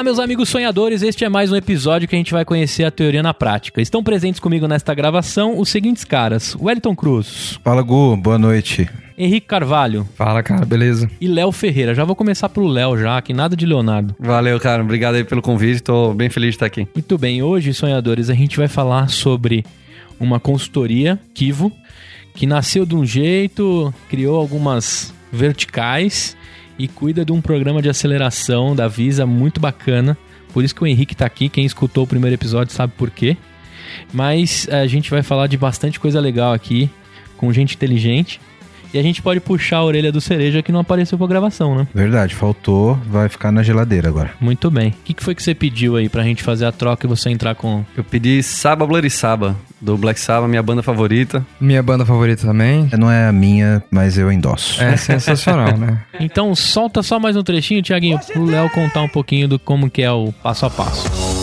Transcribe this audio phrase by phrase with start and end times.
[0.00, 2.90] Olá, meus amigos sonhadores, este é mais um episódio que a gente vai conhecer a
[2.90, 3.82] teoria na prática.
[3.82, 7.60] Estão presentes comigo nesta gravação os seguintes caras: Wellington Cruz.
[7.62, 8.88] Fala, Gu, boa noite.
[9.18, 10.08] Henrique Carvalho.
[10.14, 11.10] Fala, cara, beleza?
[11.20, 11.94] E Léo Ferreira.
[11.94, 14.16] Já vou começar pelo Léo já, que nada de Leonardo.
[14.18, 14.82] Valeu, cara.
[14.82, 15.82] Obrigado aí pelo convite.
[15.82, 16.88] Tô bem feliz de estar aqui.
[16.94, 17.42] Muito bem.
[17.42, 19.66] Hoje, sonhadores, a gente vai falar sobre
[20.18, 21.70] uma consultoria, Kivo,
[22.34, 26.38] que nasceu de um jeito, criou algumas verticais
[26.80, 30.16] e cuida de um programa de aceleração da Visa muito bacana.
[30.50, 31.50] Por isso que o Henrique está aqui.
[31.50, 33.36] Quem escutou o primeiro episódio sabe por quê.
[34.14, 36.88] Mas a gente vai falar de bastante coisa legal aqui,
[37.36, 38.40] com gente inteligente.
[38.92, 41.86] E a gente pode puxar a orelha do cereja que não apareceu pra gravação, né?
[41.94, 44.32] Verdade, faltou, vai ficar na geladeira agora.
[44.40, 44.90] Muito bem.
[44.90, 47.30] O que, que foi que você pediu aí pra gente fazer a troca e você
[47.30, 47.84] entrar com.
[47.96, 51.44] Eu pedi Saba Saba, do Black Sabbath, minha banda favorita.
[51.60, 52.88] Minha banda favorita também.
[52.98, 54.82] Não é a minha, mas eu endosso.
[54.82, 55.98] É sensacional, né?
[56.20, 60.02] Então solta só mais um trechinho, Tiaguinho, pro Léo contar um pouquinho do como que
[60.02, 61.39] é o passo a passo.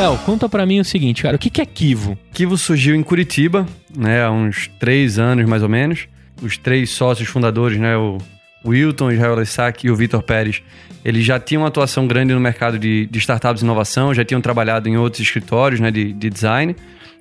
[0.00, 2.16] Léo, conta pra mim o seguinte, cara, o que, é Kivo?
[2.32, 6.08] Kivo surgiu em Curitiba, né, há uns três anos mais ou menos.
[6.42, 8.16] Os três sócios fundadores, né, o
[8.64, 10.62] Wilton, Israel Lessac e o Vitor Pérez,
[11.04, 14.40] eles já tinham uma atuação grande no mercado de, de startups e inovação, já tinham
[14.40, 16.74] trabalhado em outros escritórios né, de, de design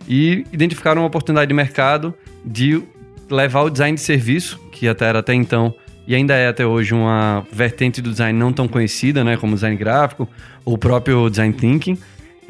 [0.07, 2.13] e identificaram uma oportunidade de mercado
[2.45, 2.81] de
[3.29, 5.75] levar o design de serviço, que até era até então
[6.07, 9.75] e ainda é até hoje uma vertente do design não tão conhecida, né, como design
[9.75, 10.29] gráfico
[10.63, 11.97] ou o próprio design thinking,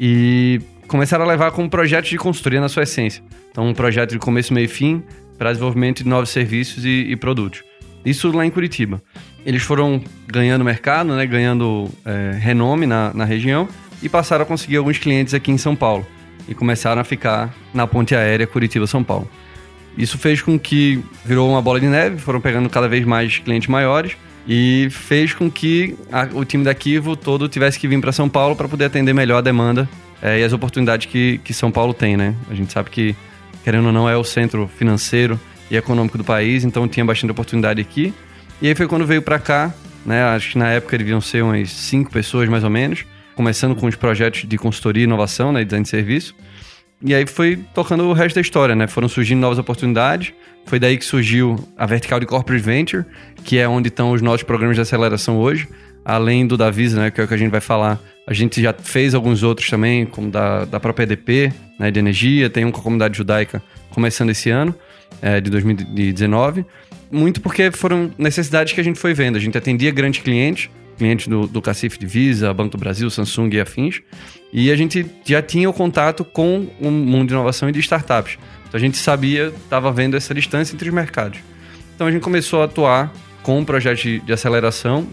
[0.00, 3.22] e começaram a levar como projeto de consultoria na sua essência.
[3.50, 5.02] Então, um projeto de começo, meio e fim
[5.36, 7.62] para desenvolvimento de novos serviços e, e produtos.
[8.04, 9.02] Isso lá em Curitiba.
[9.44, 13.68] Eles foram ganhando mercado, né, ganhando é, renome na, na região
[14.02, 16.06] e passaram a conseguir alguns clientes aqui em São Paulo.
[16.48, 19.30] E começaram a ficar na ponte aérea Curitiba-São Paulo.
[19.98, 23.68] Isso fez com que virou uma bola de neve, foram pegando cada vez mais clientes
[23.68, 24.16] maiores
[24.46, 28.28] e fez com que a- o time da Kivo todo tivesse que vir para São
[28.28, 29.88] Paulo para poder atender melhor a demanda
[30.22, 32.34] eh, e as oportunidades que, que São Paulo tem, né?
[32.50, 33.14] A gente sabe que,
[33.64, 35.38] querendo ou não, é o centro financeiro
[35.70, 38.12] e econômico do país, então tinha bastante oportunidade aqui.
[38.60, 39.72] E aí foi quando veio para cá,
[40.04, 40.22] né?
[40.24, 43.94] Acho que na época deviam ser umas cinco pessoas mais ou menos, começando com os
[43.96, 45.64] projetos de consultoria e inovação, né?
[45.64, 46.34] Design de serviço.
[47.02, 48.86] E aí foi tocando o resto da história, né?
[48.86, 50.34] Foram surgindo novas oportunidades.
[50.66, 53.04] Foi daí que surgiu a vertical de Corporate Venture,
[53.44, 55.68] que é onde estão os nossos programas de aceleração hoje.
[56.04, 57.10] Além do da Visa, né?
[57.10, 58.00] Que é o que a gente vai falar.
[58.26, 61.90] A gente já fez alguns outros também, como da, da própria EDP, né?
[61.90, 62.48] De energia.
[62.48, 64.74] Tem um com a comunidade judaica começando esse ano,
[65.20, 66.64] é, de 2019.
[67.10, 69.36] Muito porque foram necessidades que a gente foi vendo.
[69.36, 73.50] A gente atendia grandes clientes, clientes do, do Cacife de Visa, Banco do Brasil, Samsung
[73.52, 74.00] e afins.
[74.52, 78.38] E a gente já tinha o contato com o mundo de inovação e de startups.
[78.70, 81.40] Então a gente sabia, estava vendo essa distância entre os mercados.
[81.94, 85.08] Então a gente começou a atuar com um projeto de, de aceleração,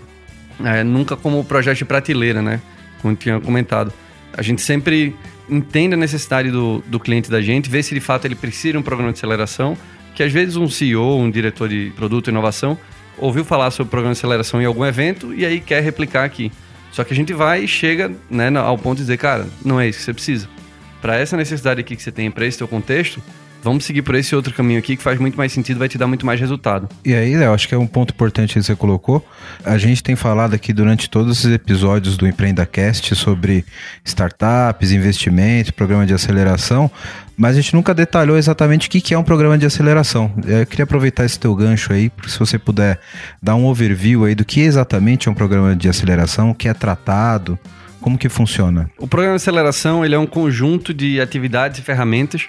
[0.63, 2.61] é, nunca como projeto de prateleira, né?
[3.01, 3.91] Como tinha comentado.
[4.31, 5.15] A gente sempre
[5.49, 8.77] entende a necessidade do, do cliente da gente, vê se de fato ele precisa de
[8.77, 9.75] um programa de aceleração,
[10.13, 12.77] que às vezes um CEO, um diretor de produto e inovação,
[13.17, 16.51] ouviu falar sobre o programa de aceleração em algum evento e aí quer replicar aqui.
[16.91, 19.87] Só que a gente vai e chega né, ao ponto de dizer, cara, não é
[19.87, 20.49] isso que você precisa.
[21.01, 23.21] Para essa necessidade aqui que você tem, para esse teu contexto,
[23.63, 26.07] vamos seguir por esse outro caminho aqui que faz muito mais sentido, vai te dar
[26.07, 26.87] muito mais resultado.
[27.03, 29.25] E aí, Léo, acho que é um ponto importante que você colocou.
[29.63, 33.65] A gente tem falado aqui durante todos esses episódios do EmpreendaCast sobre
[34.03, 36.89] startups, investimentos, programa de aceleração,
[37.37, 40.33] mas a gente nunca detalhou exatamente o que é um programa de aceleração.
[40.45, 42.99] Eu queria aproveitar esse teu gancho aí, se você puder
[43.41, 46.73] dar um overview aí do que exatamente é um programa de aceleração, o que é
[46.73, 47.59] tratado,
[48.01, 48.89] como que funciona.
[48.97, 52.47] O programa de aceleração ele é um conjunto de atividades e ferramentas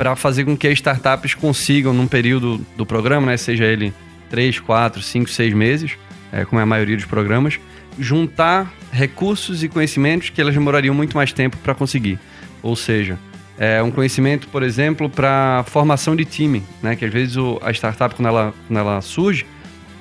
[0.00, 3.92] para fazer com que as startups consigam, num período do programa, né, seja ele
[4.30, 5.92] 3, 4, 5, 6 meses,
[6.32, 7.60] é, como é a maioria dos programas,
[7.98, 12.18] juntar recursos e conhecimentos que elas demorariam muito mais tempo para conseguir.
[12.62, 13.18] Ou seja,
[13.62, 16.96] É um conhecimento, por exemplo, para formação de time, né?
[16.96, 19.44] Que às vezes o- a startup, quando ela, quando ela surge,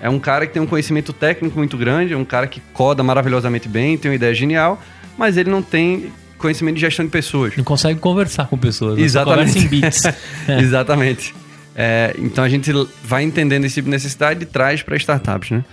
[0.01, 3.03] é um cara que tem um conhecimento técnico muito grande, é um cara que coda
[3.03, 4.81] maravilhosamente bem, tem uma ideia genial,
[5.17, 7.55] mas ele não tem conhecimento de gestão de pessoas.
[7.55, 8.97] Não consegue conversar com pessoas.
[8.97, 9.03] né?
[9.03, 9.53] Exatamente.
[9.53, 10.05] Conversa em bits.
[10.05, 10.15] É.
[10.59, 11.35] Exatamente.
[11.75, 12.71] É, então a gente
[13.03, 15.63] vai entendendo esse tipo de necessidade e traz para startups, né?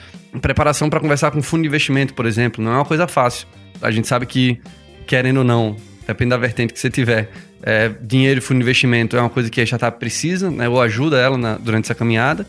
[0.40, 3.46] Preparação para conversar com fundo de investimento, por exemplo, não é uma coisa fácil.
[3.80, 4.60] A gente sabe que,
[5.06, 5.76] querendo ou não,
[6.06, 7.30] depende da vertente que você tiver,
[7.62, 10.68] é, dinheiro e fundo de investimento é uma coisa que a startup precisa, né?
[10.68, 12.46] Ou ajuda ela na- durante essa caminhada.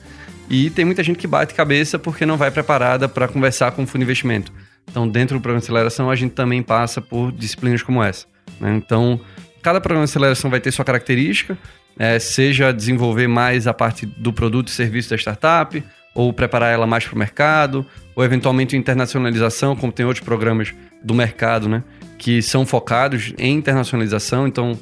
[0.50, 3.88] E tem muita gente que bate cabeça porque não vai preparada para conversar com o
[3.88, 4.52] fundo de investimento.
[4.90, 8.26] Então, dentro do programa de aceleração, a gente também passa por disciplinas como essa.
[8.60, 8.76] né?
[8.76, 9.20] Então,
[9.62, 11.58] cada programa de aceleração vai ter sua característica,
[12.00, 15.84] é, seja desenvolver mais a parte do produto e serviço da startup,
[16.16, 17.86] ou preparar ela mais para o mercado,
[18.16, 20.74] ou eventualmente internacionalização, como tem outros programas
[21.04, 21.84] do mercado, né?
[22.18, 24.48] Que são focados em internacionalização.
[24.48, 24.78] Então,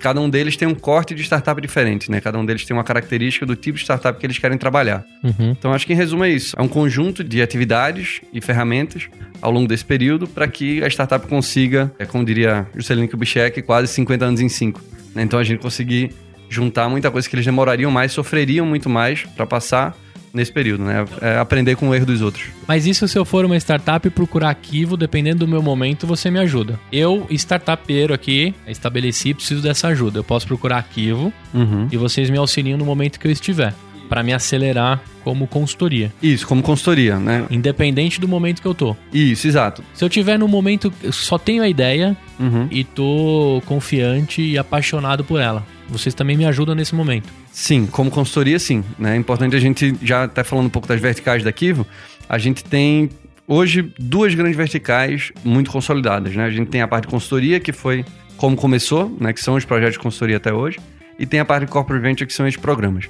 [0.00, 2.20] cada um deles tem um corte de startup diferente, né?
[2.20, 5.04] Cada um deles tem uma característica do tipo de startup que eles querem trabalhar.
[5.22, 5.50] Uhum.
[5.50, 6.54] Então, acho que em resumo é isso.
[6.58, 9.08] É um conjunto de atividades e ferramentas
[9.40, 13.88] ao longo desse período para que a startup consiga, é como diria Juscelino Kubitschek, quase
[13.88, 14.80] 50 anos em 5.
[15.16, 16.12] Então, a gente conseguir
[16.48, 19.96] juntar muita coisa que eles demorariam mais, sofreriam muito mais para passar
[20.36, 21.04] nesse período, né?
[21.20, 22.44] É aprender com o erro dos outros.
[22.68, 26.30] Mas isso se eu for uma startup e procurar arquivo, dependendo do meu momento, você
[26.30, 26.78] me ajuda.
[26.92, 30.18] Eu, startupeiro aqui, estabeleci, preciso dessa ajuda.
[30.20, 31.88] Eu posso procurar arquivo Uhum.
[31.90, 33.74] e vocês me auxiliam no momento que eu estiver.
[34.08, 36.12] Pra me acelerar como consultoria.
[36.22, 37.44] Isso, como consultoria, né?
[37.50, 38.94] Independente do momento que eu tô.
[39.12, 39.82] Isso, exato.
[39.92, 42.68] Se eu tiver no momento, eu só tenho a ideia Uhum.
[42.70, 45.66] e tô confiante e apaixonado por ela.
[45.88, 47.28] Vocês também me ajudam nesse momento.
[47.52, 48.82] Sim, como consultoria, sim.
[48.98, 49.14] né?
[49.14, 51.86] É importante a gente, já até falando um pouco das verticais da Kivo,
[52.28, 53.10] a gente tem
[53.46, 56.34] hoje duas grandes verticais muito consolidadas.
[56.34, 56.44] Né?
[56.44, 58.04] A gente tem a parte de consultoria, que foi
[58.36, 59.32] como começou, né?
[59.32, 60.78] que são os projetos de consultoria até hoje,
[61.18, 63.08] e tem a parte de corporate venture, que são esses programas.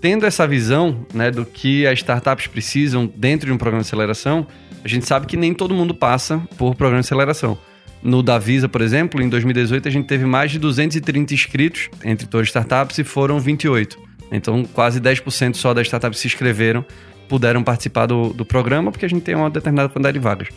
[0.00, 4.46] Tendo essa visão né, do que as startups precisam dentro de um programa de aceleração,
[4.84, 7.58] a gente sabe que nem todo mundo passa por programa de aceleração.
[8.02, 12.44] No Davisa, por exemplo, em 2018 a gente teve mais de 230 inscritos entre todas
[12.44, 13.98] as startups e foram 28.
[14.30, 16.84] Então, quase 10% só das startups se inscreveram
[17.28, 20.48] puderam participar do, do programa, porque a gente tem uma determinada quantidade de vagas.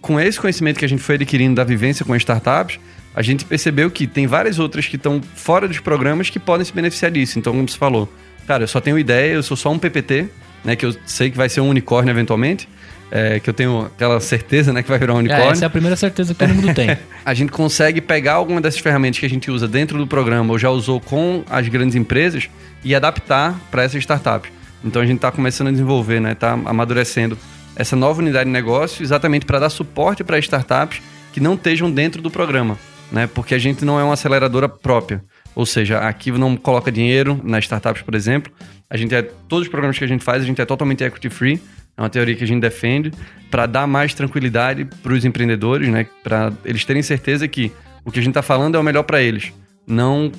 [0.00, 2.78] Com esse conhecimento que a gente foi adquirindo da vivência com as startups,
[3.14, 6.72] a gente percebeu que tem várias outras que estão fora dos programas que podem se
[6.72, 7.38] beneficiar disso.
[7.38, 8.12] Então, como você falou,
[8.46, 10.28] cara, eu só tenho ideia, eu sou só um PPT,
[10.64, 12.68] né, que eu sei que vai ser um unicórnio eventualmente,
[13.14, 15.68] é, que eu tenho aquela certeza, né, que vai virar um É, unicórnio essa é
[15.68, 16.98] a primeira certeza que todo mundo tem.
[17.24, 20.58] a gente consegue pegar alguma dessas ferramentas que a gente usa dentro do programa ou
[20.58, 22.50] já usou com as grandes empresas
[22.82, 24.52] e adaptar para essa startup.
[24.84, 27.38] Então a gente está começando a desenvolver, né, tá amadurecendo
[27.76, 31.00] essa nova unidade de negócio exatamente para dar suporte para startups
[31.32, 32.76] que não estejam dentro do programa,
[33.10, 33.28] né?
[33.32, 35.22] Porque a gente não é uma aceleradora própria.
[35.54, 38.52] Ou seja, a Kivo não coloca dinheiro nas startups, por exemplo.
[38.90, 41.30] A gente é todos os programas que a gente faz, a gente é totalmente equity
[41.30, 41.60] free.
[41.96, 43.12] É uma teoria que a gente defende
[43.50, 46.06] para dar mais tranquilidade para os empreendedores, né?
[46.22, 47.70] Para eles terem certeza que
[48.04, 49.52] o que a gente está falando é o melhor para eles,
[49.86, 50.30] não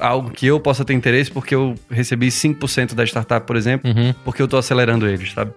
[0.00, 4.12] algo que eu possa ter interesse porque eu recebi 5% da startup, por exemplo, Uhum.
[4.24, 5.52] porque eu estou acelerando eles, sabe?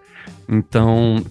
[0.47, 1.25] Então,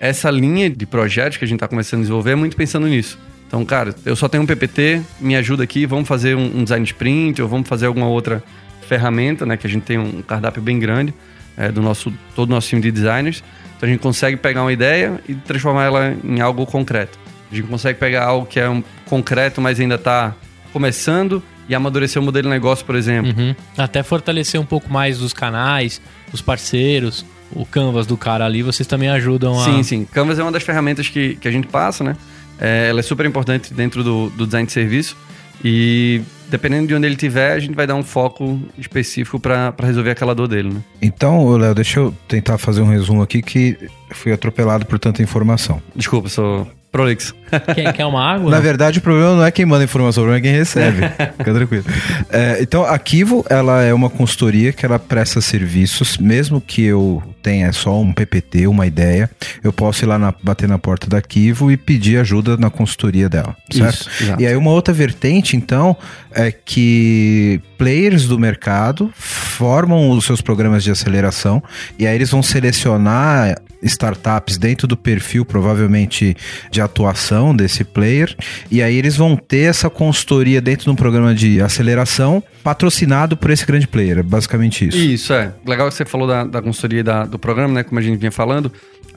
[0.00, 3.18] essa linha de projetos que a gente está começando a desenvolver é muito pensando nisso.
[3.46, 6.84] Então, cara, eu só tenho um PPT, me ajuda aqui, vamos fazer um, um design
[6.84, 8.42] sprint ou vamos fazer alguma outra
[8.88, 9.56] ferramenta, né?
[9.56, 11.12] Que a gente tem um cardápio bem grande
[11.60, 13.44] é, do nosso todo o nosso time de designers.
[13.76, 17.18] Então a gente consegue pegar uma ideia e transformar ela em algo concreto.
[17.52, 20.34] A gente consegue pegar algo que é um concreto, mas ainda está
[20.72, 23.32] começando e amadurecer o modelo de negócio, por exemplo.
[23.36, 23.54] Uhum.
[23.76, 26.00] Até fortalecer um pouco mais os canais,
[26.32, 29.64] os parceiros, o canvas do cara ali, vocês também ajudam a.
[29.64, 30.04] Sim, sim.
[30.04, 32.16] Canvas é uma das ferramentas que, que a gente passa, né?
[32.58, 35.16] É, ela é super importante dentro do, do design de serviço.
[35.64, 40.10] E dependendo de onde ele estiver, a gente vai dar um foco específico para resolver
[40.10, 40.80] aquela dor dele, né?
[41.00, 43.78] Então, Léo, deixa eu tentar fazer um resumo aqui que
[44.10, 45.80] fui atropelado por tanta informação.
[45.94, 47.34] Desculpa, sou prolixo.
[47.74, 48.50] Quer, quer uma água?
[48.50, 50.98] Na verdade, o problema não é quem manda informação, o problema é quem recebe.
[51.38, 51.84] Fica tranquilo.
[52.30, 57.22] É, então, a Kivo, ela é uma consultoria que ela presta serviços, mesmo que eu
[57.42, 59.28] tenha só um PPT, uma ideia,
[59.64, 63.28] eu posso ir lá na- bater na porta da Kivo e pedir ajuda na consultoria
[63.28, 63.94] dela, certo?
[63.94, 64.42] Isso, exato.
[64.42, 65.96] E aí uma outra vertente, então,
[66.32, 71.62] é que players do mercado formam os seus programas de aceleração
[71.98, 76.36] e aí eles vão selecionar startups dentro do perfil, provavelmente,
[76.70, 78.34] de atuação desse player,
[78.70, 83.50] e aí eles vão ter essa consultoria dentro de um programa de aceleração patrocinado por
[83.50, 84.98] esse grande player, é basicamente isso.
[84.98, 85.52] Isso, é.
[85.66, 87.82] Legal que você falou da, da consultoria da- do programa, né?
[87.82, 88.72] Como a gente vinha falando.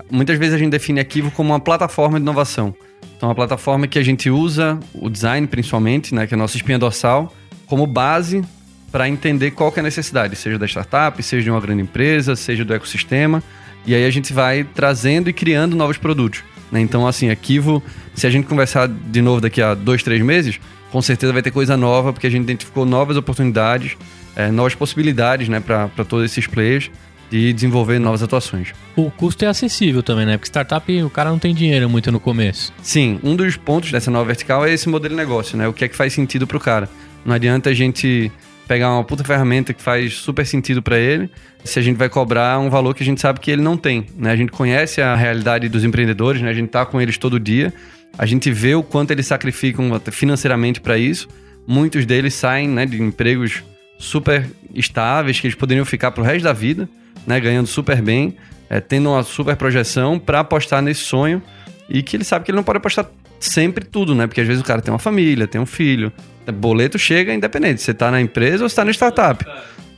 [0.10, 2.74] Muitas vezes a gente define Arquivo como uma plataforma de inovação.
[2.78, 6.38] Então Então, a plataforma que a gente usa, o design principalmente, né, que é a
[6.38, 7.34] nossa espinha dorsal,
[7.66, 8.44] como base
[8.92, 12.66] para entender qual é a necessidade, seja da startup, seja de uma grande empresa, seja
[12.66, 13.42] do ecossistema.
[13.86, 16.44] E aí a gente vai trazendo e criando novos produtos.
[16.72, 16.80] né?
[16.80, 20.60] Então, assim, Arquivo, se a gente conversar de novo daqui a dois, três meses,
[20.92, 23.98] com certeza vai ter coisa nova, porque a gente identificou novas oportunidades,
[24.36, 26.90] eh, novas possibilidades né, para todos esses players
[27.32, 28.74] de desenvolver novas atuações.
[28.96, 30.38] O custo é acessível também, né?
[30.38, 32.72] Porque startup, o cara não tem dinheiro muito no começo.
[32.84, 35.68] Sim, um dos pontos dessa nova vertical é esse modelo de negócio, né?
[35.68, 36.88] O que é que faz sentido pro cara.
[37.26, 38.32] Não adianta a gente
[38.68, 41.30] pegar uma puta ferramenta que faz super sentido para ele,
[41.64, 44.06] se a gente vai cobrar um valor que a gente sabe que ele não tem,
[44.18, 44.32] né?
[44.32, 46.50] A gente conhece a realidade dos empreendedores, né?
[46.50, 47.74] A gente tá com eles todo dia,
[48.18, 51.28] a gente vê o quanto eles sacrificam financeiramente para isso.
[51.66, 53.64] Muitos deles saem, né, de empregos
[53.98, 56.90] super estáveis que eles poderiam ficar pro resto da vida,
[57.26, 58.36] né, ganhando super bem,
[58.70, 61.42] é, tendo uma super projeção para apostar nesse sonho
[61.90, 64.28] e que ele sabe que ele não pode apostar sempre tudo, né?
[64.28, 66.12] Porque às vezes o cara tem uma família, tem um filho.
[66.52, 69.46] Boleto chega independente, você tá na empresa ou você tá na startup.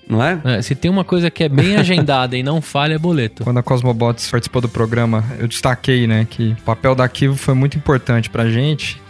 [0.08, 0.40] Não é?
[0.44, 3.44] É, se tem uma coisa que é bem agendada e não falha, é boleto.
[3.44, 7.54] Quando a Cosmobots participou do programa, eu destaquei, né, que o papel da Arquivo foi
[7.54, 9.02] muito importante pra gente.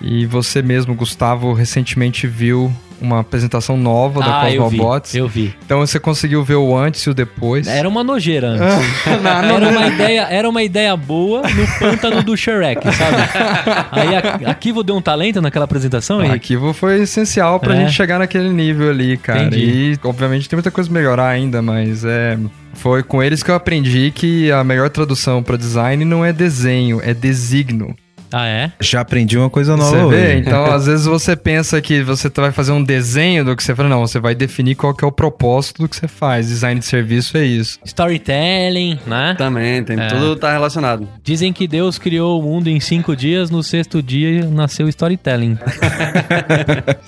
[0.00, 2.72] E você mesmo, Gustavo, recentemente viu
[3.02, 5.14] uma apresentação nova da Ah, eu vi, Cosmobots.
[5.14, 5.54] eu vi.
[5.64, 7.66] Então você conseguiu ver o antes e o depois.
[7.66, 8.86] Era uma nojeira antes.
[9.06, 13.16] era, uma ideia, era uma ideia boa no pântano do Shrek, sabe?
[13.92, 16.34] Aí a, Arquivo deu um talento naquela apresentação, O Henrique?
[16.54, 17.80] arquivo foi essencial pra É.
[17.80, 19.42] gente chegar naquele nível ali, cara.
[19.44, 19.64] Entendi.
[19.94, 22.38] E, obviamente, tem muita coisa a melhorar ainda, mas é.
[22.74, 27.00] Foi com eles que eu aprendi que a melhor tradução pra design não é desenho,
[27.04, 27.94] é designo.
[28.32, 28.72] Ah, é?
[28.80, 30.26] Já aprendi uma coisa nova Você vê?
[30.32, 30.36] hoje.
[30.38, 33.88] Então, às vezes você pensa que você vai fazer um desenho do que você faz.
[33.88, 36.48] Não, você vai definir qual que é o propósito do que você faz.
[36.48, 37.78] Design de serviço é isso.
[37.84, 39.34] Storytelling, né?
[39.36, 40.06] Também, tem, É.
[40.08, 41.08] tudo tá relacionado.
[41.22, 45.58] Dizem que Deus criou o mundo em cinco dias, no sexto dia nasceu storytelling.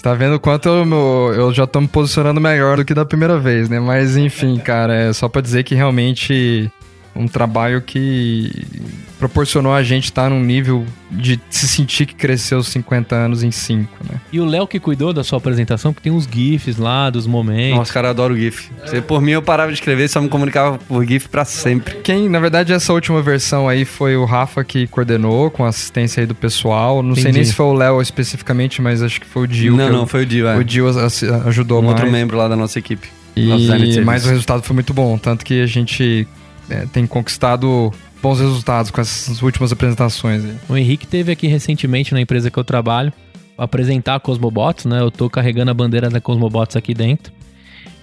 [0.02, 3.38] Tá vendo o quanto eu, eu já tô me posicionando melhor do que da primeira
[3.38, 3.80] vez, né?
[3.80, 6.70] Mas enfim, cara, é só pra dizer que realmente
[7.16, 8.50] um trabalho que
[9.18, 13.50] proporcionou a gente estar num nível de se sentir que cresceu os 50 anos em
[13.50, 14.20] 5, né?
[14.32, 17.78] E o Léo que cuidou da sua apresentação, porque tem uns GIFs lá dos momentos.
[17.78, 18.68] Nossa, cara, eu adoro GIF.
[18.86, 21.94] Se por mim eu parava de escrever, só me comunicava por GIF pra sempre.
[22.02, 26.20] Quem, na verdade, essa última versão aí foi o Rafa que coordenou, com a assistência
[26.20, 27.02] aí do pessoal.
[27.02, 27.38] Não sei Entendi.
[27.38, 29.76] nem se foi o Léo especificamente, mas acho que foi o Dil.
[29.76, 30.56] não, não, eu- foi o Dio, é.
[30.58, 31.94] O Dil as- ajudou um mais.
[31.94, 33.08] outro membro lá da nossa equipe.
[33.36, 36.26] E, mas o resultado foi muito bom, tanto que a gente
[36.68, 37.92] é, tem conquistado
[38.22, 40.44] bons resultados com essas últimas apresentações.
[40.44, 40.56] aí.
[40.68, 43.12] O Henrique teve aqui recentemente na empresa que eu trabalho
[43.56, 45.00] apresentar a Cosmobots, né?
[45.00, 47.32] Eu tô carregando a bandeira da Cosmobots aqui dentro.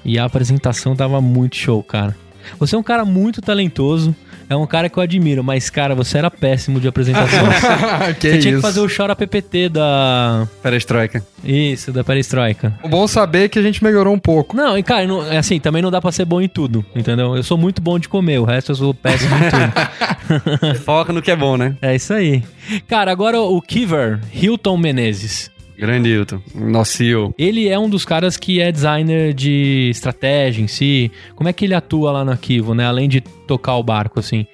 [0.03, 2.15] E a apresentação tava muito show, cara.
[2.59, 4.15] Você é um cara muito talentoso,
[4.51, 7.39] é um cara que eu admiro, mas, cara, você era péssimo de apresentação.
[8.19, 8.61] que você tinha que isso.
[8.61, 10.45] fazer o Chora PPT da.
[10.61, 11.25] Perestroika.
[11.43, 12.73] Isso, da Perestroika.
[12.83, 14.55] O bom saber é que a gente melhorou um pouco.
[14.55, 17.35] Não, e cara, não- é assim, também não dá pra ser bom em tudo, entendeu?
[17.35, 20.75] Eu sou muito bom de comer, o resto eu sou péssimo em tudo.
[20.83, 21.75] Foca no que é bom, né?
[21.81, 22.43] É isso aí.
[22.87, 25.50] Cara, agora o Kiver, Hilton Menezes.
[25.81, 26.39] Grande Hilton.
[26.53, 27.33] Nosso CEO.
[27.39, 31.11] Ele é um dos caras que é designer de estratégia em si.
[31.35, 32.85] Como é que ele atua lá no arquivo, né?
[32.85, 34.45] Além de tocar o barco, assim.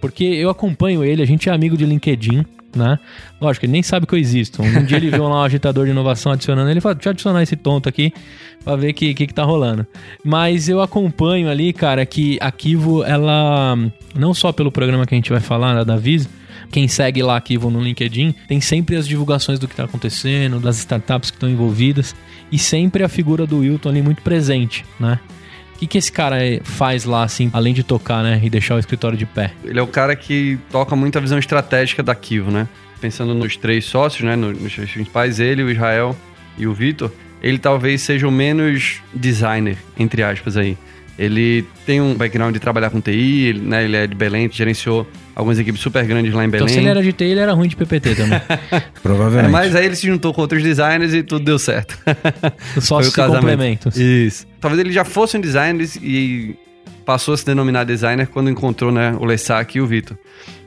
[0.00, 2.44] Porque eu acompanho ele, a gente é amigo de LinkedIn,
[2.76, 2.96] né?
[3.40, 4.62] Lógico, ele nem sabe que eu existo.
[4.62, 7.42] Um dia ele viu lá um agitador de inovação adicionando, ele falou, deixa eu adicionar
[7.42, 8.12] esse tonto aqui
[8.62, 9.84] pra ver o que, que, que tá rolando.
[10.24, 13.76] Mas eu acompanho ali, cara, que a Kivo, ela,
[14.14, 16.28] não só pelo programa que a gente vai falar, né, da Viz,
[16.70, 20.78] quem segue lá Kivo no LinkedIn, tem sempre as divulgações do que tá acontecendo, das
[20.78, 22.14] startups que estão envolvidas,
[22.52, 25.18] e sempre a figura do Wilton ali muito presente, né?
[25.74, 28.40] O que, que esse cara eh, faz lá, assim, além de tocar, né?
[28.42, 29.52] E deixar o escritório de pé?
[29.64, 32.66] Ele é o cara que toca muito a visão estratégica da Kivo, né?
[33.00, 34.34] Pensando nos três sócios, né?
[34.34, 36.16] no- Nos três principais, ele, o Israel
[36.58, 37.12] e o Vitor.
[37.40, 40.76] Ele talvez seja o menos designer, entre aspas aí.
[41.18, 43.84] Ele tem um background de trabalhar com TI, ele, né?
[43.84, 46.66] Ele é de Belém, gerenciou algumas equipes super grandes lá em Belém.
[46.66, 48.40] Então, se ele era de TI, ele era ruim de PPT também.
[49.02, 49.48] Provavelmente.
[49.48, 51.98] É, mas aí ele se juntou com outros designers e tudo deu certo.
[52.76, 53.90] Os sócios se complementam.
[53.94, 54.46] Isso.
[54.60, 56.54] Talvez ele já fosse um designer e
[57.04, 60.16] passou a se denominar designer quando encontrou né, o Lessac e o Vitor.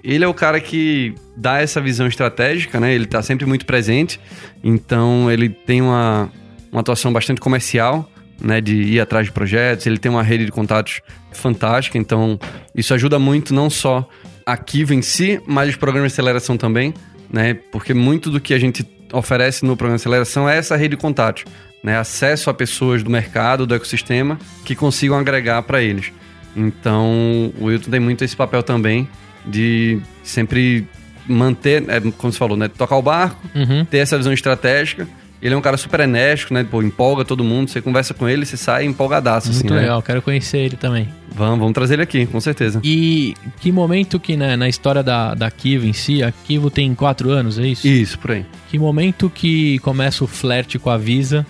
[0.04, 2.94] Ele é o cara que dá essa visão estratégica, né?
[2.94, 4.20] Ele tá sempre muito presente,
[4.64, 6.32] então ele tem uma,
[6.72, 8.10] uma atuação bastante comercial,
[8.42, 8.60] né?
[8.62, 12.40] De ir atrás de projetos, ele tem uma rede de contatos fantástica, então
[12.76, 14.08] isso ajuda muito não só
[14.46, 16.94] a Kiva em si, mas os programas de aceleração também,
[17.32, 17.54] né?
[17.72, 21.02] Porque muito do que a gente oferece no programa de aceleração é essa rede de
[21.02, 21.46] contatos,
[21.84, 21.98] né?
[21.98, 26.12] Acesso a pessoas do mercado, do ecossistema, que consigam agregar para eles.
[26.56, 29.08] Então, o Wilton tem muito esse papel também
[29.46, 30.86] de sempre
[31.28, 32.68] manter, é, como você falou, né?
[32.68, 33.86] Tocar o barco, Uhum.
[33.86, 35.08] ter essa visão estratégica.
[35.42, 36.64] Ele é um cara super enérgico, né?
[36.64, 37.70] Pô, empolga todo mundo.
[37.70, 39.82] Você conversa com ele, você sai empolgadaço, assim, Muito né?
[39.82, 41.10] legal, quero conhecer ele também.
[41.34, 42.80] Vamos, vamos trazer ele aqui, com certeza.
[42.84, 46.94] E que momento que né, na história da, da Kivo em si, a Kivo tem
[46.94, 47.88] quatro anos, é isso?
[47.88, 48.46] Isso, por aí.
[48.70, 51.46] Que momento que começa o flerte com a Visa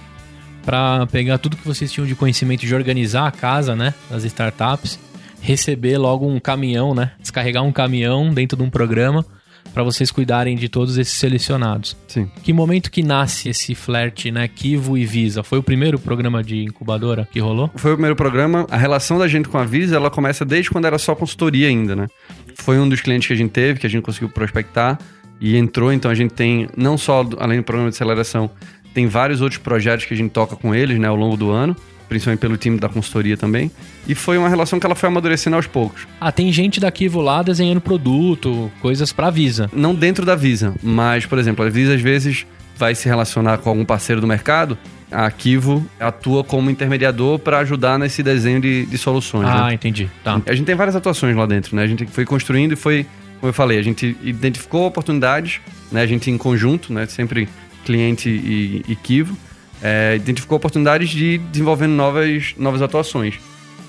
[0.63, 4.99] pra pegar tudo que vocês tinham de conhecimento de organizar a casa, né, das startups,
[5.41, 9.25] receber logo um caminhão, né, descarregar um caminhão dentro de um programa
[9.73, 11.95] pra vocês cuidarem de todos esses selecionados.
[12.07, 12.29] Sim.
[12.43, 15.43] Que momento que nasce esse flerte, né, Kivo e Visa?
[15.43, 17.69] Foi o primeiro programa de incubadora que rolou?
[17.75, 18.65] Foi o primeiro programa.
[18.69, 21.95] A relação da gente com a Visa, ela começa desde quando era só consultoria ainda,
[21.95, 22.07] né?
[22.55, 24.99] Foi um dos clientes que a gente teve, que a gente conseguiu prospectar
[25.39, 25.91] e entrou.
[25.91, 28.49] Então a gente tem, não só além do programa de aceleração,
[28.93, 31.75] tem vários outros projetos que a gente toca com eles, né, ao longo do ano,
[32.11, 33.71] principalmente pelo time da consultoria também.
[34.05, 36.05] E foi uma relação que ela foi amadurecendo aos poucos.
[36.19, 39.69] Ah, tem gente da Kivo lá desenhando produto, coisas pra Visa.
[39.71, 42.45] Não dentro da Visa, mas, por exemplo, a Visa às vezes
[42.77, 44.77] vai se relacionar com algum parceiro do mercado.
[45.09, 49.47] A Kivo atua como intermediador para ajudar nesse desenho de, de soluções.
[49.47, 49.53] né?
[49.55, 50.09] Ah, entendi.
[50.21, 50.41] Tá.
[50.45, 51.83] A gente tem várias atuações lá dentro, né?
[51.83, 53.05] A gente foi construindo e foi,
[53.39, 56.01] como eu falei, a gente identificou oportunidades, né?
[56.01, 57.05] A gente em conjunto, né?
[57.05, 57.47] Sempre
[57.85, 59.37] cliente e, e Kivo,
[59.81, 63.39] é, identificou oportunidades de desenvolvendo novas, novas atuações.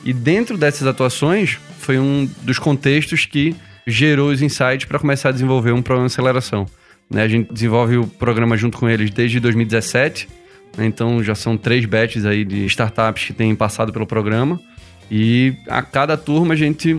[0.05, 3.55] E dentro dessas atuações foi um dos contextos que
[3.87, 6.67] gerou os insights para começar a desenvolver um programa de aceleração.
[7.11, 7.23] Né?
[7.23, 10.29] A gente desenvolve o programa junto com eles desde 2017,
[10.77, 10.87] né?
[10.87, 14.61] então já são três batches aí de startups que têm passado pelo programa.
[15.11, 16.99] E a cada turma a gente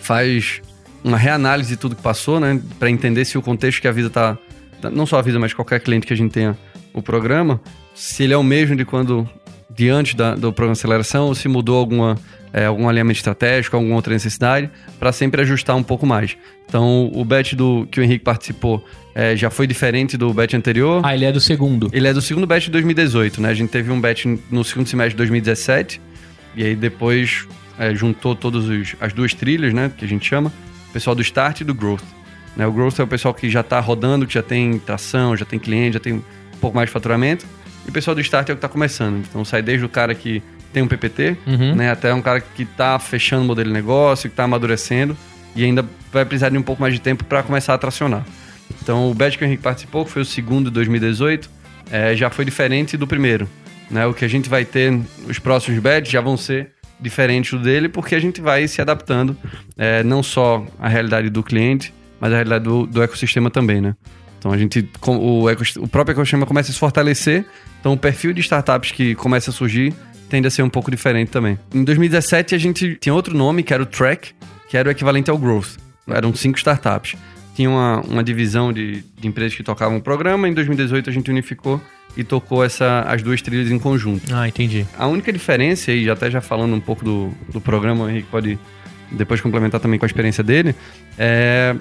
[0.00, 0.62] faz
[1.02, 2.60] uma reanálise de tudo que passou, né?
[2.78, 4.38] Para entender se o contexto que a vida tá.
[4.80, 6.56] tá- Não só a vida, mas qualquer cliente que a gente tenha
[6.92, 7.60] o programa,
[7.94, 9.28] se ele é o mesmo de quando.
[9.76, 12.16] de antes da- do programa de aceleração, ou se mudou alguma,
[12.52, 14.70] é, algum alinhamento estratégico, alguma outra necessidade,
[15.00, 16.36] para sempre ajustar um pouco mais.
[16.68, 18.84] Então, o bet do, que o Henrique participou
[19.16, 21.00] é, já foi diferente do bet anterior.
[21.04, 21.90] Ah, ele é do segundo.
[21.92, 23.48] Ele é do segundo batch de 2018, né?
[23.48, 26.00] A gente teve um batch no segundo semestre de 2017.
[26.56, 27.44] E aí depois
[27.76, 28.64] é, juntou todas
[29.00, 29.90] as duas trilhas, né?
[29.96, 30.52] Que a gente chama.
[30.88, 32.04] O pessoal do Start e do Growth.
[32.56, 32.64] Né?
[32.64, 35.58] O Growth é o pessoal que já está rodando, que já tem tração, já tem
[35.58, 36.22] cliente, já tem um
[36.60, 37.44] pouco mais de faturamento.
[37.86, 39.16] E o pessoal do Start é o que está começando.
[39.28, 40.42] Então sai desde o cara que
[40.72, 41.74] tem um PPT, Uhum.
[41.76, 41.90] né?
[41.90, 45.16] Até um cara que está fechando o modelo de negócio, que está amadurecendo.
[45.54, 48.24] E ainda vai precisar de um pouco mais de tempo para começar a tracionar.
[48.82, 51.48] Então, o batch que o Henrique participou, que foi o segundo de 2018,
[51.90, 53.48] é, já foi diferente do primeiro.
[53.90, 54.04] Né?
[54.06, 57.88] O que a gente vai ter, os próximos batches já vão ser diferentes do dele,
[57.88, 59.36] porque a gente vai se adaptando
[59.76, 63.94] é, não só à realidade do cliente, mas à realidade do, do ecossistema também, né?
[64.44, 65.46] Então, a gente, o,
[65.82, 67.46] o próprio ecossistema começa a se fortalecer,
[67.80, 69.94] então o perfil de startups que começa a surgir
[70.28, 71.58] tende a ser um pouco diferente também.
[71.74, 74.34] Em 2017, a gente tinha outro nome, que era o Track,
[74.68, 75.78] que era o equivalente ao Growth.
[76.06, 77.16] Eram cinco startups
[77.54, 80.48] tinha uma, uma divisão de, de empresas que tocavam o programa.
[80.48, 81.80] Em 2018 a gente unificou
[82.16, 84.34] e tocou essa, as duas trilhas em conjunto.
[84.34, 84.84] Ah, entendi.
[84.98, 88.58] A única diferença, e até já falando um pouco do, do programa, o Henrique pode
[89.12, 90.74] depois complementar também com a experiência dele,
[91.16, 91.76] é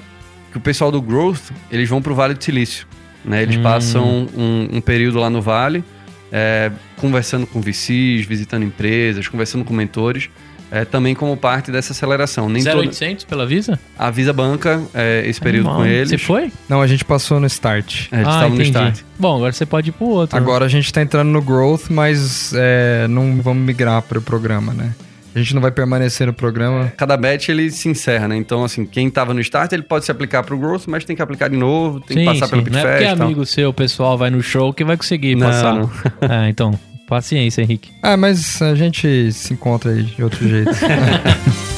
[0.53, 2.87] que o pessoal do Growth, eles vão pro Vale do Silício.
[3.25, 3.41] Né?
[3.43, 3.63] Eles Hum.
[3.63, 5.83] passam um, um período lá no Vale,
[6.31, 10.29] é, conversando com VCs, visitando empresas, conversando com mentores,
[10.71, 12.49] é, também como parte dessa aceleração.
[12.49, 13.79] Nem toda, 0800 pela Visa?
[13.97, 15.83] a Visa banca é, esse período Animal.
[15.85, 16.09] com eles.
[16.09, 16.51] Você foi?
[16.67, 18.07] Não, a gente passou no Start.
[18.11, 18.69] É, a gente ah, estava no entendi.
[18.69, 18.99] start.
[19.19, 20.35] Bom, agora você pode ir pro outro.
[20.35, 20.41] né?
[20.41, 24.73] Agora a gente tá entrando no Growth, mas é, não vamos migrar para o programa,
[24.73, 24.93] né?
[25.35, 26.91] A gente não vai permanecer no programa.
[26.95, 28.35] Cada batch ele se encerra, né?
[28.37, 31.21] Então, assim, quem tava no start, ele pode se aplicar pro growth, mas tem que
[31.21, 34.29] aplicar de novo, tem que passar pelo Não é Pitfest porque amigo seu, pessoal, vai
[34.29, 35.73] no show que vai conseguir Não, passar.
[35.73, 35.91] não.
[36.29, 37.89] É, então, paciência, Henrique.
[38.01, 40.71] Ah, mas a gente se encontra aí de outro jeito.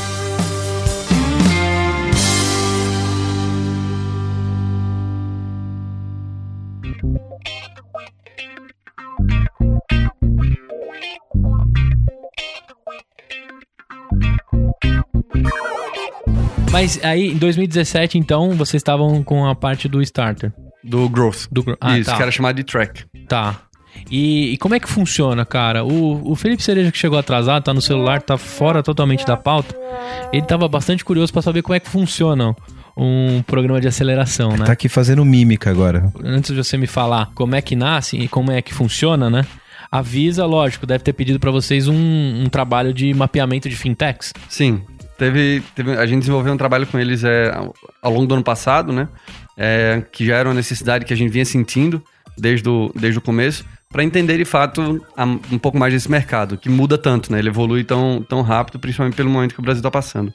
[16.76, 20.52] Mas aí, em 2017, então, vocês estavam com a parte do starter.
[20.84, 21.48] Do growth.
[21.50, 22.18] Do, gro- ah, Isso, tá.
[22.18, 23.06] que era chamado de track.
[23.30, 23.62] Tá.
[24.12, 25.86] E, e como é que funciona, cara?
[25.86, 29.74] O, o Felipe Cereja que chegou atrasado, tá no celular, tá fora totalmente da pauta.
[30.34, 32.54] Ele tava bastante curioso pra saber como é que funciona
[32.98, 34.66] um programa de aceleração, né?
[34.66, 36.12] Tá aqui fazendo mímica agora.
[36.22, 39.46] Antes de você me falar como é que nasce e como é que funciona, né?
[39.90, 41.96] A Visa, lógico, deve ter pedido pra vocês um,
[42.44, 44.34] um trabalho de mapeamento de fintechs.
[44.50, 44.82] Sim.
[45.18, 47.52] Teve, teve- a gente desenvolveu um trabalho com eles é,
[48.02, 49.08] ao, longo do ano passado, né?
[49.58, 52.04] É, que já era uma necessidade que a gente vinha sentindo
[52.38, 55.02] desde o, desde o começo, para entender de fato
[55.50, 57.40] um pouco mais desse mercado, que muda tanto, né?
[57.40, 60.34] Ele evolui tão, tão rápido, principalmente pelo momento que o Brasil está passando.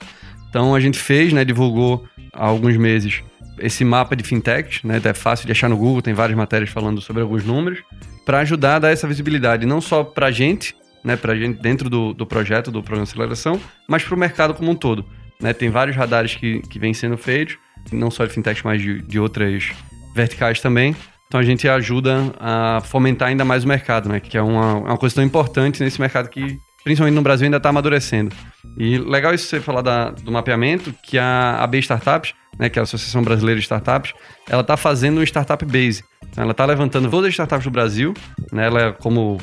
[0.48, 1.44] Então a gente fez, né?
[1.44, 3.22] Divulgou há alguns meses
[3.58, 5.00] esse mapa de fintechs, né?
[5.04, 7.80] É fácil de achar no Google, tem várias matérias falando sobre alguns números,
[8.24, 11.16] para ajudar a dar essa visibilidade, não só para a gente, né?
[11.16, 14.70] Para gente dentro do, do projeto, do programa de aceleração, mas para o mercado como
[14.70, 15.04] um todo.
[15.40, 15.52] Né?
[15.52, 17.56] Tem vários radares que, que vêm sendo feitos,
[17.92, 19.70] não só de fintechs, mas de, de outras
[20.14, 20.94] verticais também.
[21.26, 24.18] Então a gente ajuda a fomentar ainda mais o mercado, né?
[24.18, 27.68] Que é uma, uma coisa tão importante nesse mercado que, principalmente no Brasil, ainda está
[27.68, 28.34] amadurecendo.
[28.76, 32.80] E legal isso você falar da- do mapeamento, que a AB Startups, né, que é
[32.80, 34.12] a Associação Brasileira de Startups,
[34.48, 36.02] ela está fazendo um Startup Base.
[36.28, 38.12] Então, ela está levantando todas as startups do Brasil,
[38.52, 39.40] né, ela é como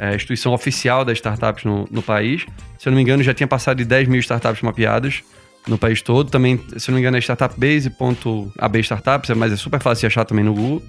[0.00, 2.46] é, instituição oficial das startups no, no país.
[2.78, 5.22] Se eu não me engano, já tinha passado de 10 mil startups mapeadas
[5.68, 6.30] no país todo.
[6.30, 10.24] Também, se eu não me engano, é startupbase.ab startups, mas é super fácil de achar
[10.24, 10.82] também no Google.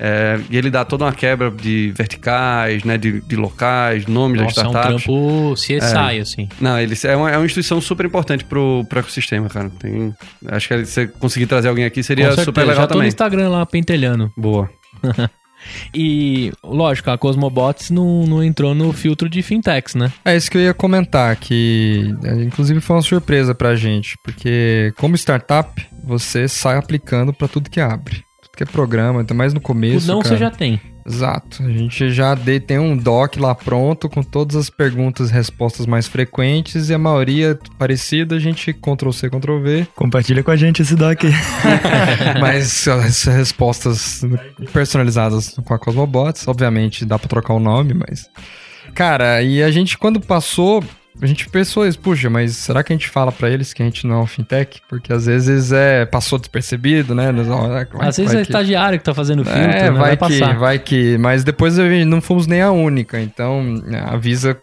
[0.00, 4.60] É, e ele dá toda uma quebra de verticais, né, de, de locais, nomes Nossa,
[4.60, 5.04] é das um startups.
[5.04, 6.48] trampo CSI, assim.
[6.58, 9.68] Não, eles é uma, é uma instituição super importante pro, pro ecossistema, cara.
[9.78, 10.14] Tem,
[10.48, 13.08] acho que se você conseguir trazer alguém aqui seria super legal já tô no também.
[13.08, 14.32] Instagram lá pentelhando.
[14.34, 14.70] Boa.
[15.94, 20.12] E, lógico, a Cosmobots não, não entrou no filtro de fintechs, né?
[20.24, 24.92] É isso que eu ia comentar, que é, inclusive foi uma surpresa pra gente, porque
[24.96, 25.70] como startup,
[26.04, 28.25] você sai aplicando pra tudo que abre.
[28.56, 30.06] Que é programa, ainda mais no O começo.
[30.08, 30.34] não cara.
[30.34, 30.80] você já tem.
[31.08, 31.62] Exato.
[31.62, 35.86] A gente já de- tem um doc lá pronto com todas as perguntas e respostas
[35.86, 39.86] mais frequentes e a maioria parecida, a gente Ctrl C, Ctrl V.
[39.94, 41.22] Compartilha com a gente esse doc.
[42.40, 44.22] Mas as respostas
[44.72, 48.26] personalizadas com a Cosmobots, obviamente dá pra trocar o nome, mas.
[48.94, 50.82] Cara, e a gente, quando passou,
[51.20, 53.84] a gente pensou isso, puxa, mas será que a gente fala pra eles que a
[53.86, 54.80] gente não é um fintech?
[54.88, 57.32] Porque às vezes é passou despercebido, né?
[57.32, 59.90] Vai- Às vezes vai é que- estagiário que tá fazendo filtro, é, né?
[59.90, 60.58] vai, que, passar.
[60.58, 61.16] vai que.
[61.18, 61.76] Mas depois
[62.06, 63.20] não fomos nem a única.
[63.20, 64.56] Então, a Visa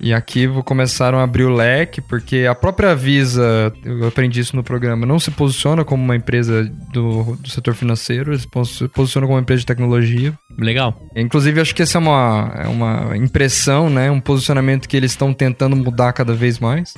[0.00, 4.56] e a Kivo começaram a abrir o leque, porque a própria Visa, eu aprendi isso
[4.56, 9.28] no programa, não se posiciona como uma empresa do, do setor financeiro, eles se posicionam
[9.28, 10.32] como uma empresa de tecnologia.
[10.58, 10.98] Legal.
[11.14, 14.10] Inclusive, acho que essa é uma, é uma impressão, né?
[14.10, 16.94] Um posicionamento que eles estão tentando mudar cada vez mais.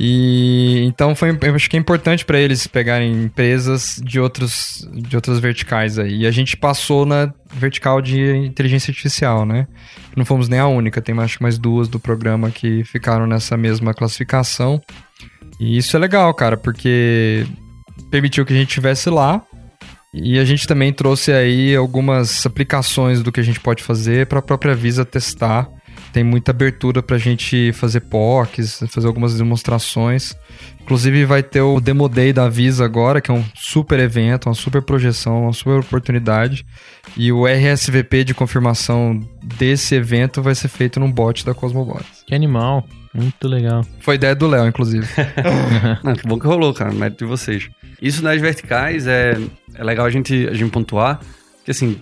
[0.00, 5.16] E então foi, eu acho que é importante para eles pegarem empresas de outros de
[5.16, 6.20] outras verticais aí.
[6.20, 9.66] E a gente passou na vertical de inteligência artificial, né?
[10.18, 13.94] Não fomos nem a única, tem acho mais duas do programa que ficaram nessa mesma
[13.94, 14.82] classificação.
[15.60, 17.46] E isso é legal, cara, porque
[18.10, 19.40] permitiu que a gente estivesse lá.
[20.12, 24.40] E a gente também trouxe aí algumas aplicações do que a gente pode fazer para
[24.40, 25.68] a própria Visa testar.
[26.12, 30.34] Tem muita abertura para a gente fazer POCs, fazer algumas demonstrações.
[30.80, 34.54] Inclusive vai ter o Demo Day da Visa agora, que é um super evento, uma
[34.54, 36.64] super projeção, uma super oportunidade.
[37.16, 42.24] E o RSVP de confirmação desse evento vai ser feito num bot da Cosmobots.
[42.26, 42.86] Que animal.
[43.12, 43.84] Muito legal.
[44.00, 45.06] Foi ideia do Léo, inclusive.
[46.02, 46.92] Não, que bom que rolou, cara.
[46.92, 47.68] Mérito de vocês.
[48.00, 49.36] Isso nas verticais é,
[49.74, 51.20] é legal a gente, a gente pontuar
[51.64, 52.00] que, assim,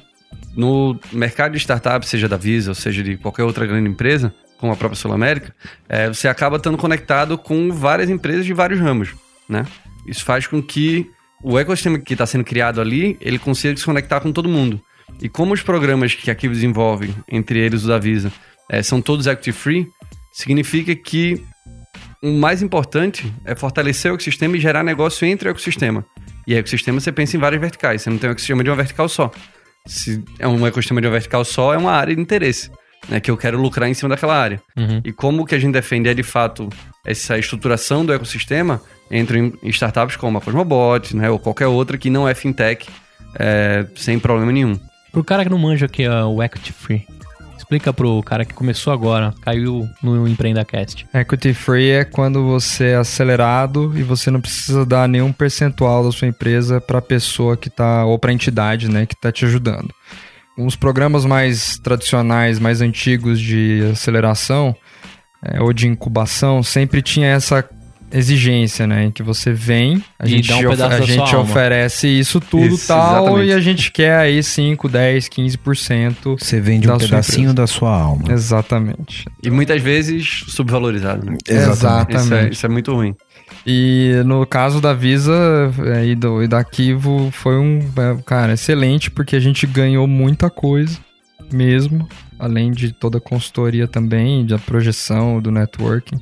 [0.56, 4.72] no mercado de startup, seja da Visa ou seja de qualquer outra grande empresa, como
[4.72, 5.54] a própria Sul América,
[5.88, 9.14] é, você acaba estando conectado com várias empresas de vários ramos,
[9.46, 9.66] né?
[10.06, 11.10] Isso faz com que
[11.42, 14.80] o ecossistema que está sendo criado ali, ele consiga se conectar com todo mundo.
[15.20, 18.32] E como os programas que aqui desenvolvem, entre eles o da Visa,
[18.70, 19.86] é, são todos equity free,
[20.32, 21.42] significa que
[22.22, 26.04] o mais importante é fortalecer o ecossistema e gerar negócio entre o ecossistema.
[26.46, 29.08] E ecossistema você pensa em várias verticais, você não tem um ecossistema de uma vertical
[29.08, 29.30] só.
[29.86, 32.70] Se é um ecossistema de vertical só, é uma área de interesse,
[33.08, 34.60] né, que eu quero lucrar em cima daquela área.
[34.76, 35.00] Uhum.
[35.04, 36.68] E como o que a gente defende é de fato
[37.04, 42.28] essa estruturação do ecossistema entre startups como a Cosmobot, né, ou qualquer outra que não
[42.28, 42.88] é fintech,
[43.38, 44.78] é, sem problema nenhum.
[45.12, 47.06] Pro cara que não manja que é o Equity Free,
[47.66, 51.04] explica pro cara que começou agora, caiu no EmpreendaCast.
[51.12, 56.12] Equity free é quando você é acelerado e você não precisa dar nenhum percentual da
[56.12, 59.44] sua empresa para a pessoa que tá ou para a entidade, né, que está te
[59.44, 59.92] ajudando.
[60.56, 64.74] Os programas mais tradicionais, mais antigos de aceleração
[65.42, 67.68] é, ou de incubação sempre tinha essa
[68.16, 72.40] exigência, né, em que você vem, a E gente, dá um a gente oferece isso
[72.40, 73.48] tudo Isso, tal exatamente.
[73.48, 76.38] e a gente quer aí 5, 10, 15%.
[76.38, 77.54] Você vende um pedacinho empresa.
[77.54, 78.32] da sua alma.
[78.32, 79.24] Exatamente.
[79.42, 81.36] E muitas vezes subvalorizado, né?
[81.48, 82.16] Exatamente.
[82.16, 83.14] Isso é, isso é muito ruim.
[83.66, 88.52] E no caso da Visa é, e, do, e da Kivo foi um, é, cara,
[88.54, 90.98] excelente, porque a gente ganhou muita coisa
[91.52, 96.18] mesmo, além de toda a consultoria também, da projeção, do networking.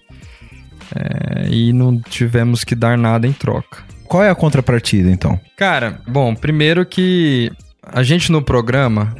[0.94, 3.82] É, e não tivemos que dar nada em troca.
[4.04, 5.40] Qual é a contrapartida, então?
[5.56, 7.50] Cara, bom, primeiro que
[7.82, 9.14] a gente no programa,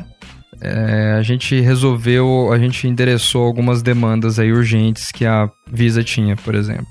[0.61, 6.37] é, a gente resolveu, a gente endereçou algumas demandas aí urgentes que a Visa tinha,
[6.37, 6.87] por exemplo.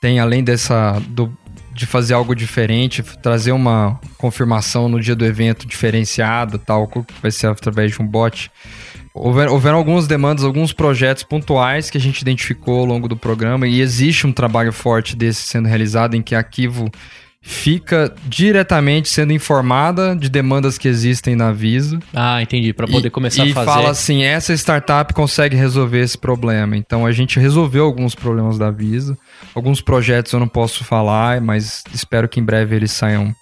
[0.00, 1.32] Tem além dessa do,
[1.74, 7.30] de fazer algo diferente, trazer uma confirmação no dia do evento diferenciada, tal, que vai
[7.30, 8.50] ser através de um bot.
[9.14, 13.66] Houver- houveram algumas demandas, alguns projetos pontuais que a gente identificou ao longo do programa
[13.68, 16.90] e existe um trabalho forte desse sendo realizado em que a Kivo
[17.46, 22.72] fica diretamente sendo informada de demandas que existem na Visa Ah, entendi.
[22.72, 23.66] Pra poder e, começar e a fazer.
[23.70, 26.74] fala assim, essa startup consegue resolver esse problema.
[26.76, 29.16] Então a gente resolveu alguns problemas da Visa.
[29.54, 33.34] Alguns projetos eu não posso falar, mas espero que em breve eles saiam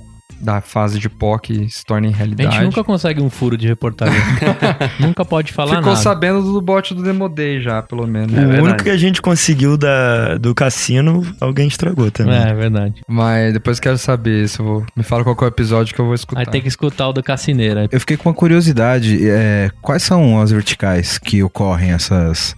[0.42, 2.50] da fase de POC se tornem a realidade.
[2.56, 4.18] gente nunca consegue um furo de reportagem.
[4.98, 5.96] nunca pode falar Ficou nada.
[6.02, 8.32] sabendo do bot do Demo Day já, pelo menos.
[8.32, 8.60] o verdade.
[8.62, 12.34] único que a gente conseguiu da, do cassino, alguém estragou também.
[12.34, 13.02] É, é verdade.
[13.08, 14.86] Mas depois quero saber se eu vou.
[14.96, 16.40] Me fala qual é o episódio que eu vou escutar.
[16.40, 17.86] Aí tem que escutar o do Cassineira.
[17.92, 19.18] Eu fiquei com uma curiosidade.
[19.28, 22.56] é, quais são as verticais que ocorrem essas,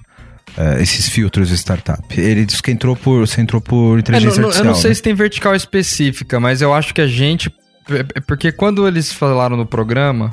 [0.57, 2.03] é, esses filtros de startup?
[2.19, 4.65] Ele disse que entrou por, você entrou por É, inteligência não- artificial.
[4.65, 4.95] eu não sei né?
[4.95, 7.53] se tem vertical específica, mas eu acho que a gente.
[7.91, 10.31] É- é Porque quando eles falaram no programa,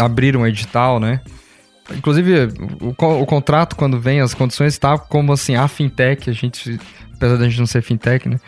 [0.00, 1.20] abriram o edital, né?
[1.94, 2.48] Inclusive,
[2.80, 2.88] o,
[3.20, 6.78] o contrato, quando vem, as condições tá como assim, a fintech, a gente.
[7.14, 8.38] Apesar da gente não ser fintech, né?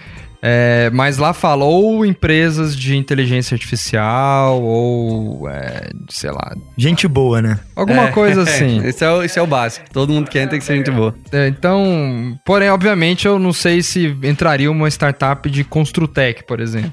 [0.46, 5.48] É, mas lá fala ou empresas de inteligência artificial, ou.
[5.48, 6.54] é, sei lá.
[6.76, 7.59] Gente boa, né?
[7.74, 8.85] Alguma É, coisa assim.
[8.87, 9.87] esse, é o, esse é o básico.
[9.90, 11.14] Todo mundo que entra tem que ser gente boa.
[11.33, 16.92] É, então, porém, obviamente, eu não sei se entraria uma startup de Construtec, por exemplo.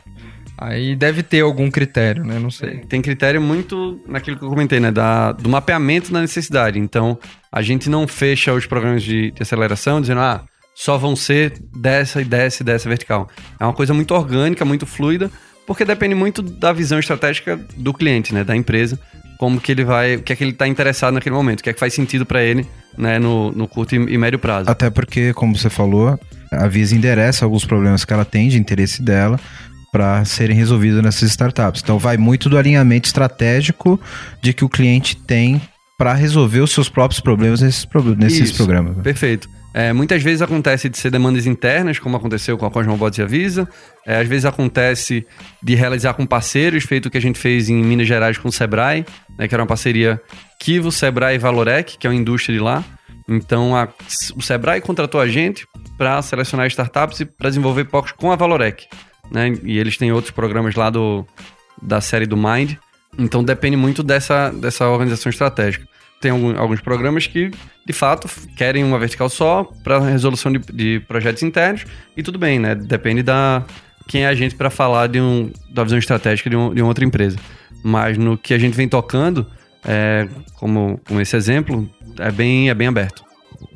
[0.61, 2.37] Aí deve ter algum critério, né?
[2.37, 2.81] Não sei.
[2.87, 4.91] Tem critério muito naquilo que eu comentei, né?
[4.91, 6.77] Da, do mapeamento da necessidade.
[6.77, 7.17] Então,
[7.51, 10.43] a gente não fecha os programas de, de aceleração dizendo, ah,
[10.75, 13.27] só vão ser dessa e dessa e dessa vertical.
[13.59, 15.31] É uma coisa muito orgânica, muito fluida,
[15.65, 18.43] porque depende muito da visão estratégica do cliente, né?
[18.43, 18.99] Da empresa.
[19.39, 21.71] Como que ele vai, o que é que ele está interessado naquele momento, o que
[21.71, 23.17] é que faz sentido para ele, né?
[23.17, 24.69] No, no curto e, e médio prazo.
[24.69, 26.19] Até porque, como você falou,
[26.51, 29.39] a Visa endereça alguns problemas que ela tem de interesse dela
[29.91, 31.81] para serem resolvidos nessas startups.
[31.83, 33.99] Então, vai muito do alinhamento estratégico
[34.41, 35.61] de que o cliente tem
[35.97, 38.55] para resolver os seus próprios problemas nesses, nesses Isso.
[38.55, 38.95] programas.
[38.97, 39.03] né?
[39.03, 39.47] Perfeito.
[39.73, 43.25] É, muitas vezes acontece de ser demandas internas, como aconteceu com a Cosmobots e a
[43.25, 43.69] Visa.
[44.05, 45.25] É, às vezes acontece
[45.63, 48.51] de realizar com parceiros, feito o que a gente fez em Minas Gerais com o
[48.51, 49.05] Sebrae,
[49.37, 50.19] né, que era uma parceria
[50.59, 52.83] Kivo, Sebrae e Valorec, que é uma indústria de lá.
[53.29, 53.87] Então a-
[54.35, 55.65] o Sebrae contratou a gente
[55.97, 58.87] para selecionar startups e para desenvolver POCs com a Valorec.
[59.31, 59.53] Né?
[59.63, 61.25] E eles têm outros programas lá do,
[61.81, 62.73] da série do Mind.
[63.17, 65.87] Então depende muito dessa, dessa organização estratégica.
[66.19, 67.49] Tem algum- alguns programas que,
[67.85, 71.85] de fato, querem uma vertical só para resolução de, de projetos internos.
[72.15, 72.75] E tudo bem, né?
[72.75, 73.63] Depende da
[74.07, 76.89] quem é a gente para falar de um, da visão estratégica de, um- de uma
[76.89, 77.37] outra empresa.
[77.83, 79.47] Mas no que a gente vem tocando,
[79.83, 80.27] é,
[80.59, 81.89] como, como esse exemplo,
[82.19, 83.23] é bem, é bem aberto.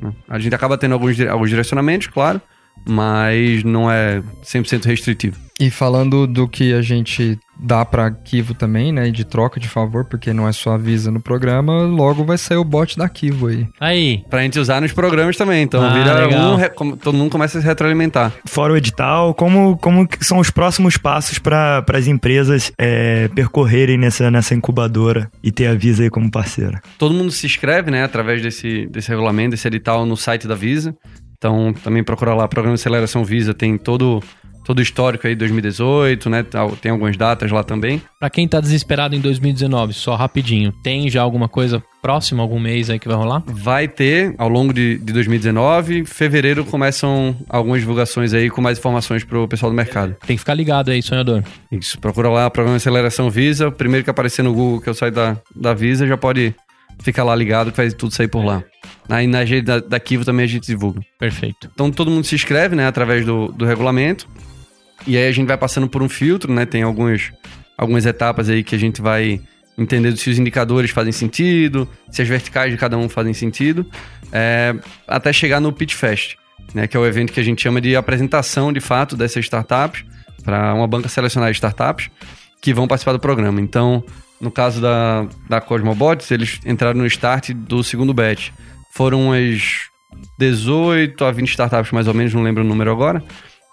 [0.00, 0.12] né?
[0.28, 2.40] A gente acaba tendo alguns, alguns direcionamentos, claro,
[2.88, 5.36] mas não é 100% restritivo.
[5.58, 9.10] E falando do que a gente dá pra Kivo também, né?
[9.10, 12.58] De troca de favor, porque não é só a Visa no programa, logo vai sair
[12.58, 13.66] o bot da Kivo aí.
[13.80, 15.62] Aí, Pra gente usar nos programas também.
[15.62, 16.52] Então Ah, vira legal.
[16.52, 16.56] um.
[16.56, 16.68] re-
[17.00, 18.34] Todo mundo começa a se retroalimentar.
[18.44, 23.96] Fora o edital, como, como que são os próximos passos para as empresas é, percorrerem
[23.96, 26.82] nessa, nessa incubadora e ter a Visa aí como parceira?
[26.98, 30.94] Todo mundo se inscreve, né, através desse, desse regulamento, desse edital no site da Visa.
[31.46, 34.20] Então também procura lá, Programa de Aceleração Visa, tem todo,
[34.64, 36.44] todo o histórico aí de 2018, né?
[36.82, 38.02] Tem algumas datas lá também.
[38.18, 42.90] pra quem tá desesperado em 2019, só rapidinho, tem já alguma coisa próxima, algum mês
[42.90, 43.44] aí que vai rolar?
[43.46, 46.00] Vai ter ao longo de, de 2019.
[46.00, 50.16] Em fevereiro começam algumas divulgações aí com mais informações pro pessoal do mercado.
[50.26, 51.44] Tem que ficar ligado aí, sonhador.
[51.70, 53.70] Isso, procura lá Programa de Aceleração Visa.
[53.70, 56.52] Primeiro que aparecer no Google que eu saio da, da Visa, já pode
[56.98, 58.64] ficar lá ligado que vai tudo sair por lá.
[59.08, 61.00] Aí na rede da, da Kivo também a gente divulga.
[61.18, 61.70] Perfeito.
[61.72, 64.28] Então todo mundo se inscreve, né, através do, do regulamento.
[65.06, 66.66] E aí a gente vai passando por um filtro, né?
[66.66, 67.32] Tem alguns,
[67.76, 69.40] algumas etapas aí que a gente vai
[69.78, 73.86] entendendo se os indicadores fazem sentido, se as verticais de cada um fazem sentido,
[74.32, 74.74] é,
[75.06, 76.36] até chegar no Pitch Fest,
[76.74, 76.86] né?
[76.86, 80.04] Que é o evento que a gente chama de apresentação de fato dessas startups
[80.42, 82.10] para uma banca selecionada de startups
[82.60, 83.60] que vão participar do programa.
[83.60, 84.02] Então,
[84.40, 88.50] no caso da, da Cosmobots, eles entraram no start do segundo batch.
[88.96, 89.90] Foram umas
[90.38, 93.22] 18 a 20 startups, mais ou menos, não lembro o número agora,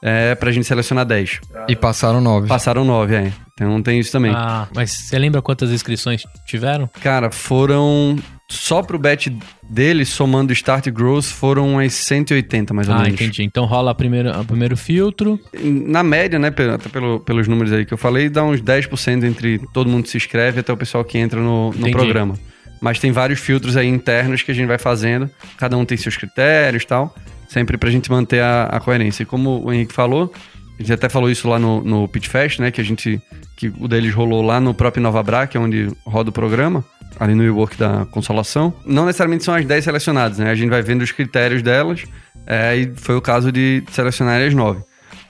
[0.03, 1.39] é, pra gente selecionar 10.
[1.67, 2.47] E passaram nove.
[2.47, 3.33] Passaram 9, é.
[3.53, 4.33] Então tem isso também.
[4.35, 6.89] Ah, mas você lembra quantas inscrições tiveram?
[7.01, 8.17] Cara, foram.
[8.51, 9.29] Só pro batch
[9.63, 13.13] dele, somando Start e Growth, foram umas 180, mais ou Ah, menos.
[13.13, 13.41] entendi.
[13.43, 15.39] Então rola a primeira, o primeiro filtro.
[15.63, 19.59] Na média, né, até pelo- pelos números aí que eu falei, dá uns 10% entre
[19.73, 22.35] todo mundo que se inscreve até o pessoal que entra no, no programa.
[22.83, 26.17] Mas tem vários filtros aí internos que a gente vai fazendo, cada um tem seus
[26.17, 27.15] critérios e tal,
[27.47, 29.23] sempre pra gente manter a, a coerência.
[29.23, 30.33] E como o Henrique falou,
[30.77, 32.71] A gente até falou isso lá no, no Pitch Fest, né?
[32.71, 33.21] Que a gente.
[33.55, 36.83] Que o deles rolou lá no próprio Novabra, que é onde roda o programa,
[37.17, 38.73] ali no e-work da Consolação.
[38.85, 40.49] Não necessariamente são as 10 selecionadas, né?
[40.49, 42.03] A gente vai vendo os critérios delas,
[42.45, 44.81] é, e foi o caso de selecionar as 9.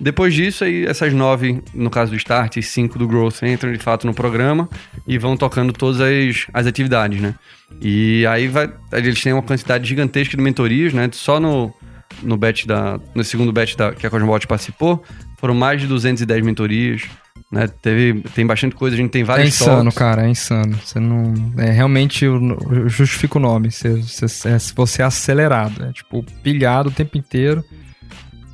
[0.04, 3.80] Depois disso, aí, essas nove, no caso do Start, e cinco do Growth, entram de
[3.80, 4.68] fato no programa
[5.08, 7.34] e vão tocando todas as, as atividades, né?
[7.82, 11.10] E aí vai, eles têm uma quantidade gigantesca de mentorias, né?
[11.14, 11.74] Só no,
[12.22, 15.02] no batch da, no segundo batch da, que a Cosmobot participou,
[15.40, 17.04] foram mais de 210 mentorias,
[17.52, 17.68] né?
[17.82, 19.98] Teve, tem bastante coisa, a gente tem É vários insano, talks.
[19.98, 20.78] cara, é insano.
[20.84, 21.34] Você não.
[21.58, 22.26] É realmente.
[22.26, 23.72] eu- eu justifico o nome.
[23.72, 25.86] Você, você, é- você é acelerado.
[25.86, 27.64] É tipo, pilhado o tempo inteiro.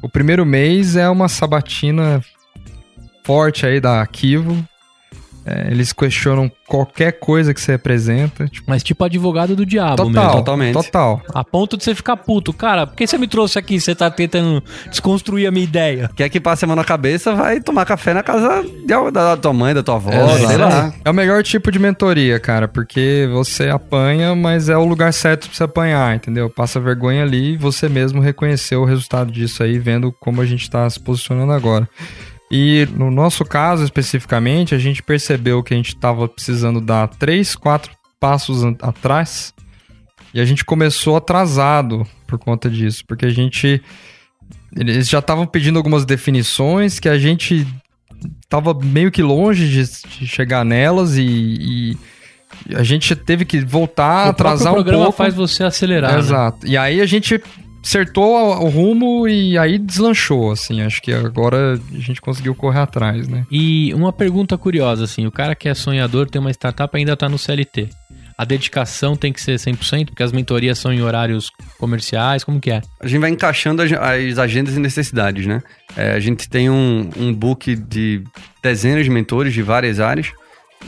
[0.01, 2.23] O primeiro mês é uma sabatina
[3.23, 4.67] forte aí da Kivo.
[5.51, 8.47] É, eles questionam qualquer coisa que você apresenta.
[8.47, 10.11] Tipo, Mas tipo advogado do diabo total.
[10.11, 10.31] mesmo.
[10.31, 10.73] totalmente.
[10.73, 11.21] Total.
[11.33, 12.53] A ponto de você ficar puto.
[12.53, 13.79] Cara, por que você me trouxe aqui?
[13.79, 16.09] Você tá tentando desconstruir a minha ideia.
[16.15, 19.35] Quer que passe a mão na cabeça, vai tomar café na casa de al- da,
[19.37, 20.47] tua mãe, da tua avó, Exato.
[20.47, 20.93] sei lá.
[21.03, 25.47] É o melhor tipo de mentoria, cara, porque você apanha, mas é o lugar certo
[25.47, 26.49] pra você apanhar, entendeu?
[26.49, 30.69] Passa vergonha ali e você mesmo reconheceu o resultado disso aí, vendo como a gente
[30.69, 31.87] tá se posicionando agora.
[32.51, 37.55] E no nosso caso, especificamente, a gente percebeu que a gente tava precisando dar três,
[37.55, 39.53] quatro passos atrás
[40.33, 43.81] e a gente começou atrasado por conta disso, porque a gente.
[44.75, 47.65] Eles já estavam pedindo algumas definições que a gente
[48.47, 51.97] tava meio que longe de, chegar nelas e,
[52.69, 55.17] e a gente teve que voltar, o atrasar um programa pouco.
[55.17, 56.13] faz você acelerar.
[56.13, 56.19] né?
[56.19, 56.67] Exato.
[56.67, 57.41] E aí a gente
[57.83, 60.81] acertou o rumo e aí deslanchou, assim.
[60.81, 63.45] Acho que agora a gente conseguiu correr atrás, né?
[63.49, 67.27] E uma pergunta curiosa, assim, o cara que é sonhador, tem uma startup ainda tá
[67.27, 67.89] no CLT.
[68.37, 72.71] A dedicação tem que ser 100%, porque as mentorias são em horários comerciais, como que
[72.71, 72.81] é?
[73.01, 75.61] A gente vai encaixando as, as agendas e necessidades, né?
[75.97, 78.23] É, a gente tem um, um book de
[78.63, 80.31] dezenas de mentores de várias áreas.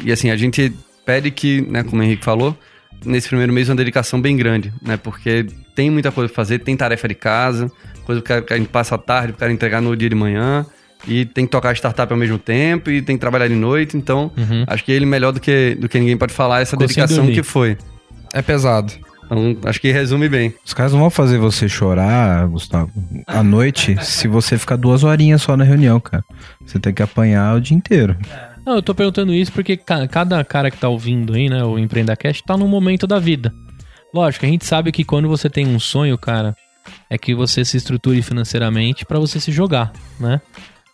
[0.02, 0.72] E assim, a gente
[1.06, 2.58] pede que, né, como o Henrique falou,
[3.06, 4.96] nesse primeiro mês uma dedicação bem grande, né?
[4.96, 7.72] Porque tem muita coisa pra fazer, tem tarefa de casa,
[8.06, 10.66] coisa que a- gente passa a tarde pro cara entregar no dia de manhã.
[11.08, 13.98] E tem que tocar a startup ao mesmo tempo e tem que trabalhar de noite.
[13.98, 14.64] Então, Uhum.
[14.68, 17.24] acho que ele melhor do que, do que ninguém pode falar essa Ficou sem dedicação
[17.26, 17.34] dormir.
[17.34, 17.76] que foi.
[18.34, 18.94] É pesado.
[19.26, 20.54] Então, acho que resume bem.
[20.64, 22.92] Os caras não vão fazer você chorar, Gustavo,
[23.26, 26.24] à noite, se você ficar duas horinhas só na reunião, cara.
[26.66, 28.16] Você tem que apanhar o dia inteiro.
[28.64, 31.80] Não, eu tô perguntando isso porque ca- cada cara que tá ouvindo aí, né, o
[31.80, 33.52] EmpreendaCast, tá num momento da vida.
[34.14, 36.56] Lógico, a gente sabe que quando você tem um sonho, cara,
[37.10, 40.42] é que você se estruture financeiramente pra você se jogar, né?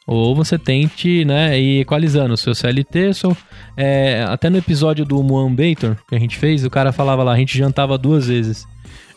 [0.05, 3.35] Ou você tente, né, ir equalizando o seu CLT, seu,
[3.75, 7.37] é, até no episódio do Moambator que a gente fez, o cara falava lá, a
[7.37, 8.65] gente jantava duas vezes.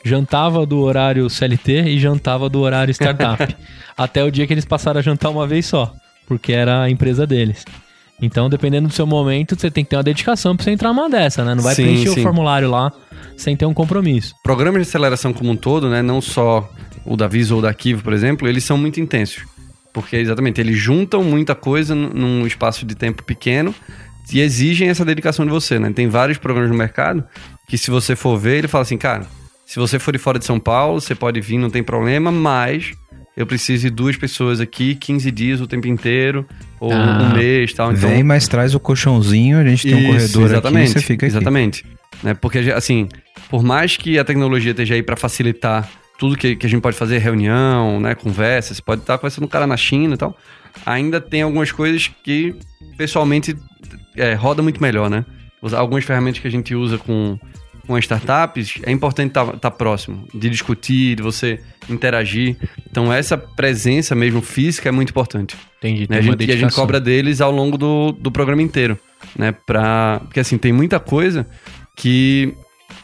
[0.04, 3.54] Jantava do horário CLT e jantava do horário startup.
[3.96, 5.92] até o dia que eles passaram a jantar uma vez só,
[6.26, 7.64] porque era a empresa deles.
[8.22, 11.09] Então, dependendo do seu momento, você tem que ter uma dedicação pra você entrar numa
[11.09, 11.54] dessa, né?
[11.54, 12.20] Não vai Sim, preencher sim.
[12.20, 12.92] o formulário lá
[13.37, 14.35] sem ter um compromisso.
[14.42, 16.68] programas de aceleração como um todo, né, não só
[17.06, 19.44] o da Visa ou da Kivo, por exemplo, eles são muito intensos.
[19.92, 23.74] Porque, exatamente, eles juntam muita coisa num espaço de tempo pequeno
[24.33, 25.90] e exigem essa dedicação de você, né?
[25.92, 27.24] Tem vários programas no mercado
[27.66, 29.26] que se você for ver, ele fala assim, cara,
[29.66, 32.92] se você for de fora de São Paulo, você pode vir, não tem problema, mas
[33.42, 36.46] eu preciso de duas pessoas aqui, 15 dias o tempo inteiro,
[36.79, 37.18] ou Ah.
[37.22, 37.92] um mês tal.
[37.92, 41.07] Então, Vem, mas traz o colchãozinho, a gente tem um isso, corredor exatamente, aqui, você
[41.07, 41.37] fica aqui.
[41.37, 41.85] Exatamente.
[42.22, 42.35] Né?
[42.35, 43.09] Porque, assim,
[43.48, 46.96] por mais que a tecnologia esteja aí para facilitar tudo que, que a gente pode
[46.96, 50.37] fazer, reunião, né, conversa, você pode estar conversando com um cara na China e tal,
[50.85, 52.55] ainda tem algumas coisas que,
[52.98, 53.57] pessoalmente,
[54.16, 55.24] é, roda muito melhor, né?
[55.72, 57.38] Algumas ferramentas que a gente usa com,
[57.86, 62.56] com as startups, é importante estar próximo, de discutir, de você interagir.
[62.90, 66.06] Então, essa presença mesmo física é muito importante Entendi.
[66.08, 66.18] né?
[66.18, 68.98] A gente, e a gente cobra deles ao longo do, do programa inteiro,
[69.36, 69.52] né?
[69.52, 71.46] Pra, porque assim, tem muita coisa
[71.96, 72.54] que,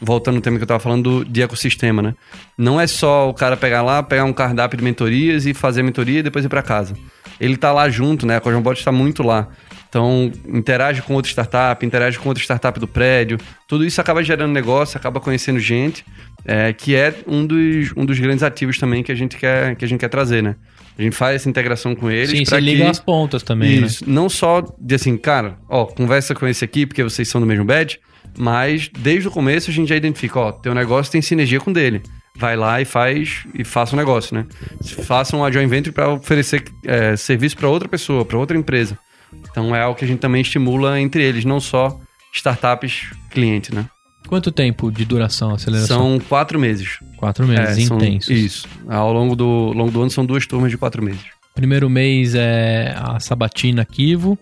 [0.01, 2.15] voltando ao tema que eu tava falando do, de ecossistema, né?
[2.57, 5.85] Não é só o cara pegar lá, pegar um cardápio de mentorias e fazer a
[5.85, 6.95] mentoria e depois ir para casa.
[7.41, 8.37] Ele tá lá junto, né?
[8.37, 9.49] A Cosmobot está muito lá.
[9.89, 13.39] Então, interage com outra startup, interage com outra startup do prédio.
[13.69, 16.05] Tudo isso acaba gerando negócio, acaba conhecendo gente,
[16.45, 19.85] é, que é um dos, um dos grandes ativos também que a gente quer, que
[19.85, 20.57] a gente quer trazer, né?
[20.99, 22.31] A gente faz essa integração com eles.
[22.31, 23.87] Sim, você liga que- as pontas também, né?
[23.87, 24.05] isso.
[24.07, 27.65] Não só de assim, cara, ó, conversa com esse aqui porque vocês são do mesmo
[27.65, 27.99] badge,
[28.39, 31.75] mas desde o começo a gente já identifica, ó, teu negócio tem sinergia com o
[31.75, 32.03] dele.
[32.39, 34.47] Vai lá e faz e faça um negócio, né?
[35.05, 38.99] Faça um joint venture para oferecer é, serviço para outra pessoa, para outra empresa.
[39.51, 41.99] Então é algo que a gente também estimula entre eles, não só
[42.35, 43.87] startups cliente, né?
[44.29, 45.99] Quanto tempo de duração a aceleração?
[45.99, 46.99] São quatro meses.
[47.17, 48.29] Quatro meses, É, são- intensos.
[48.29, 48.69] Isso.
[48.89, 51.23] Ao longo do, ao longo do ano são duas turmas de quatro meses.
[51.55, 54.39] Primeiro mês é a sabatina Kivo,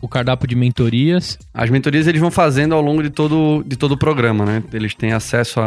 [0.00, 1.38] o, cardápio de mentorias.
[1.54, 4.62] As mentorias eles vão fazendo ao longo de todo, de todo o programa, né?
[4.72, 5.60] Eles têm acesso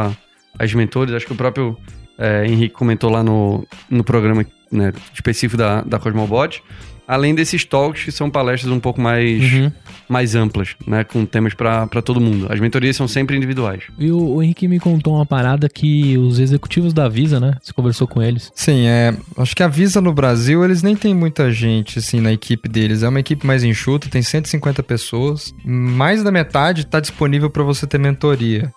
[0.57, 1.13] às mentores.
[1.13, 1.77] Acho que o próprio
[2.17, 6.63] é, Henrique comentou lá no, no programa né, específico da, da Cosmobot.
[7.07, 9.71] Além desses talks, que são palestras um pouco mais, Uhum.
[10.07, 11.03] mais amplas, né?
[11.03, 12.47] Com temas para todo mundo.
[12.49, 13.83] As mentorias são sempre individuais.
[13.99, 17.57] E o, o Henrique me contou uma parada que os executivos da Visa, né?
[17.61, 18.51] Você conversou com eles.
[18.55, 19.13] Sim, é.
[19.37, 23.03] Acho que a Visa no Brasil, eles nem tem muita gente, assim, na equipe deles.
[23.03, 25.53] É uma equipe mais enxuta, tem 150 pessoas.
[25.65, 28.71] Mais da metade tá disponível para você ter mentoria.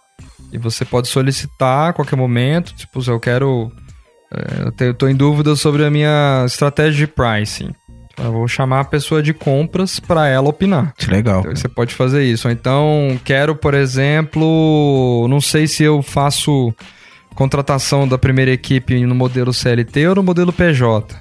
[0.53, 2.75] E você pode solicitar a qualquer momento.
[2.75, 3.71] Tipo, se eu quero.
[4.33, 7.71] é, eu tô em dúvida sobre a minha estratégia de pricing.
[8.19, 10.95] Eu vou chamar a pessoa de compras para ela opinar.
[10.97, 11.41] Que legal.
[11.41, 12.49] Então, você pode fazer isso.
[12.49, 16.75] Ou então, quero, por exemplo, não sei se eu faço
[17.35, 21.15] contratação da primeira equipe no modelo CLT ou no modelo PJ.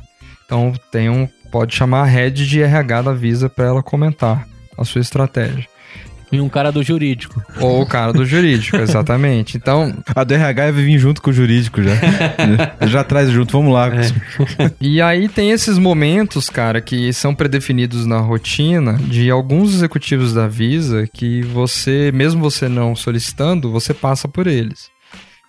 [0.45, 4.85] Então, tem um, pode chamar a head de RH da Visa para ela comentar a
[4.85, 5.67] sua estratégia.
[6.35, 7.41] E um cara do jurídico.
[7.59, 9.55] Ou o cara do jurídico, exatamente.
[9.57, 11.93] Então, A do RH vai vir junto com o jurídico já.
[12.85, 13.89] já traz junto, vamos lá.
[14.81, 20.47] E aí tem esses momentos, cara, que são predefinidos na rotina de alguns executivos da
[20.47, 24.93] Visa que você, mesmo você não solicitando, você passa por eles.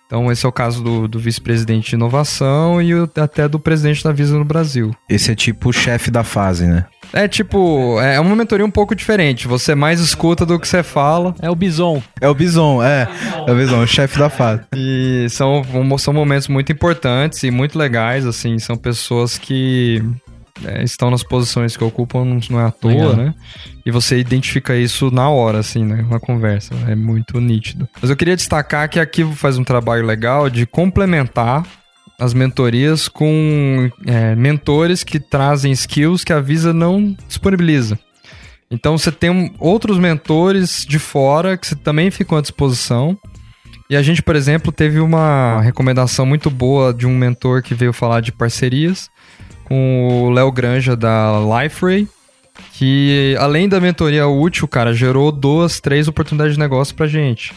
[0.07, 4.03] Então esse é o caso do, do vice-presidente de inovação e o- até do presidente
[4.03, 4.95] da Visa no Brasil.
[5.09, 6.85] Esse é tipo o chefe da fase, né?
[7.13, 9.47] É tipo, é uma mentoria um pouco diferente.
[9.47, 11.33] Você mais escuta do que você fala.
[11.41, 12.01] É o Bison.
[12.19, 13.07] É o Bison, é.
[13.47, 14.63] É o Bison, o chefe da fase.
[14.75, 15.61] E são,
[15.97, 18.59] são momentos muito importantes e muito legais, assim.
[18.59, 20.03] São pessoas que
[20.65, 23.15] é, estão nas posições que ocupam, não, é à toa, Legal.
[23.15, 23.33] né?
[23.85, 26.05] E você identifica isso na hora, assim, né?
[26.09, 26.73] Na conversa.
[26.87, 27.87] É muito nítido.
[28.01, 31.65] Mas eu queria destacar que a Kivo faz um trabalho legal de complementar
[32.19, 37.97] as mentorias com é, mentores que trazem skills que a Visa não disponibiliza.
[38.69, 43.17] Então você tem outros mentores de fora que você também ficam à disposição.
[43.89, 47.93] E a gente, por exemplo, teve uma recomendação muito boa de um mentor que veio
[47.93, 49.09] falar de parcerias
[49.67, 52.07] com o Léo Granja da Liferay,
[52.73, 57.53] que além da mentoria útil, cara, gerou duas, três oportunidades de negócio pra gente.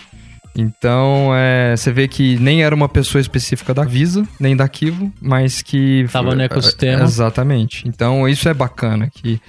[0.56, 5.12] Então, é, você vê que nem era uma pessoa específica da Visa, nem da Kivo,
[5.22, 6.04] mas que...
[6.12, 7.04] Tava no ecossistema.
[7.04, 7.86] Exatamente.
[7.86, 9.40] Então, isso é bacana, que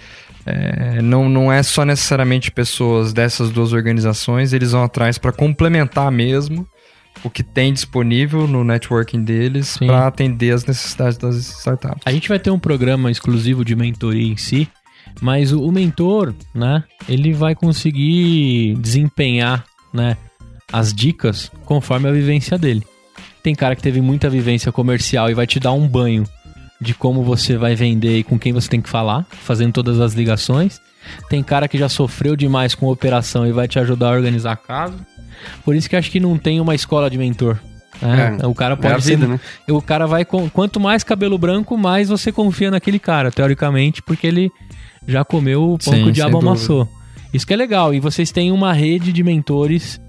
[0.46, 6.12] é, não, não é só necessariamente pessoas dessas duas organizações, eles vão atrás para complementar
[6.12, 6.68] mesmo
[7.24, 12.02] o que tem disponível no networking deles para atender as necessidades das startups.
[12.06, 14.68] A gente vai ter um programa exclusivo de mentoria em si,
[15.20, 20.18] mas o, o mentor, né, ele vai conseguir desempenhar, né,
[20.72, 22.84] as dicas conforme a vivência dele.
[23.44, 26.26] Tem cara que teve muita vivência comercial e vai te dar um banho
[26.80, 30.14] de como você vai vender e com quem você tem que falar, fazendo todas as
[30.14, 30.80] ligações.
[31.30, 34.98] Tem cara que já sofreu demais com operação e vai te ajudar a organizar caso.
[35.64, 37.58] Por isso que acho que não tem uma escola de mentor.
[38.02, 38.38] né?
[38.42, 39.40] É, o cara É pode ser vida, né?
[39.70, 44.26] o cara vai com quanto mais cabelo branco, mais você confia naquele cara, teoricamente, porque
[44.28, 44.50] ele
[45.08, 46.88] já comeu o pão Sim, que o diabo amassou.
[47.34, 47.94] Isso que é legal.
[47.94, 50.00] E vocês têm uma rede de mentores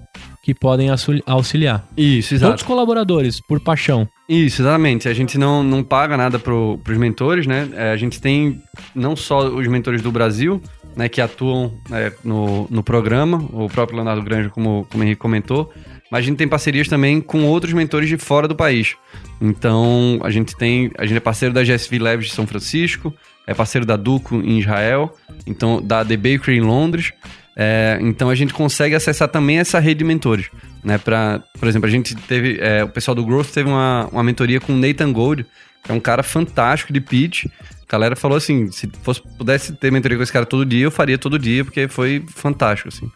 [0.43, 1.87] que podem auxili- auxiliar.
[1.95, 2.65] Isso, Todos exato.
[2.65, 4.05] colaboradores, por paixão.
[4.27, 5.07] Isso, exatamente.
[5.07, 7.69] A gente não, não paga nada pro, pros mentores, né?
[7.75, 8.61] É, a gente tem
[8.93, 10.61] não só os mentores do Brasil,
[10.95, 15.21] né, que atuam né, no, no programa, o próprio Leonardo Granja, como, como o Henrique
[15.21, 15.71] comentou,
[16.11, 18.95] mas a gente tem parcerias também com outros mentores de fora do país.
[19.41, 23.13] Então, a gente tem, a gente é parceiro da GSV Labs de São Francisco,
[23.47, 25.15] é parceiro da Duco em Israel,
[25.45, 27.11] então da The Bakery em Londres.
[27.55, 30.49] É, então a gente consegue acessar também essa rede de mentores,
[30.83, 30.97] né?
[30.97, 34.59] Pra, por exemplo, a gente teve, é, o pessoal do Growth teve uma, uma mentoria
[34.59, 35.45] com o Nathan Gold,
[35.83, 37.45] que é um cara fantástico de pitch.
[37.87, 40.91] A galera falou assim, se fosse, pudesse ter mentoria com esse cara todo dia, eu
[40.91, 43.09] faria todo dia, porque foi fantástico, assim.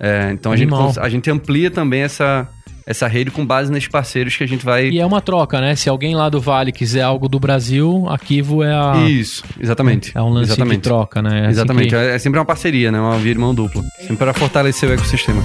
[0.00, 0.92] É, então a gente, Animal.
[0.98, 2.46] a gente amplia também essa,
[2.86, 4.88] essa rede com base nesses parceiros que a gente vai...
[4.90, 5.74] E é uma troca, né?
[5.74, 9.08] Se alguém lá do Vale quiser algo do Brasil, a Kivo é a.
[9.08, 10.12] Isso, exatamente.
[10.16, 10.76] É um lance exatamente.
[10.76, 11.30] de troca, né?
[11.30, 13.00] É assim Exatamente, que- é é sempre uma parceria, né?
[13.00, 13.82] Uma via de mão dupla.
[14.00, 15.44] Sempre para fortalecer o ecossistema.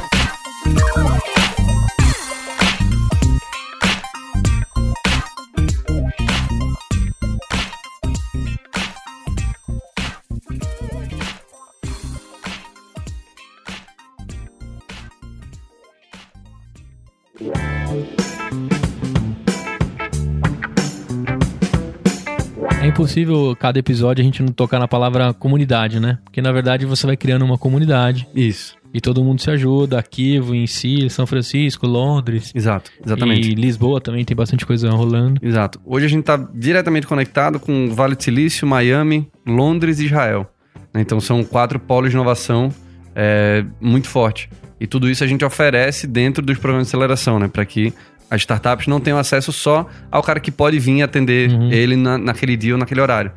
[23.14, 26.18] Impossível cada episódio a gente não tocar na palavra comunidade, né?
[26.24, 28.28] Porque na verdade você vai criando uma comunidade.
[28.34, 28.76] Isso.
[28.92, 32.52] E todo mundo se ajuda, Kivo em si, São Francisco, Londres.
[32.54, 33.52] Exato, exatamente.
[33.52, 35.40] E Lisboa também tem bastante coisa rolando.
[35.44, 35.80] Exato.
[35.86, 40.48] Hoje a gente está diretamente conectado com o Vale do Silício, Miami, Londres e Israel.
[40.94, 41.02] né?
[41.02, 42.70] Então são quatro polos de inovação
[43.16, 44.50] é, muito forte.
[44.80, 47.48] E tudo isso a gente oferece dentro dos programas de aceleração, né?
[47.48, 47.94] Para que
[48.34, 51.72] as startups não tenham acesso só ao cara que pode vir atender Uhum.
[51.72, 53.32] ele na- naquele dia ou naquele horário.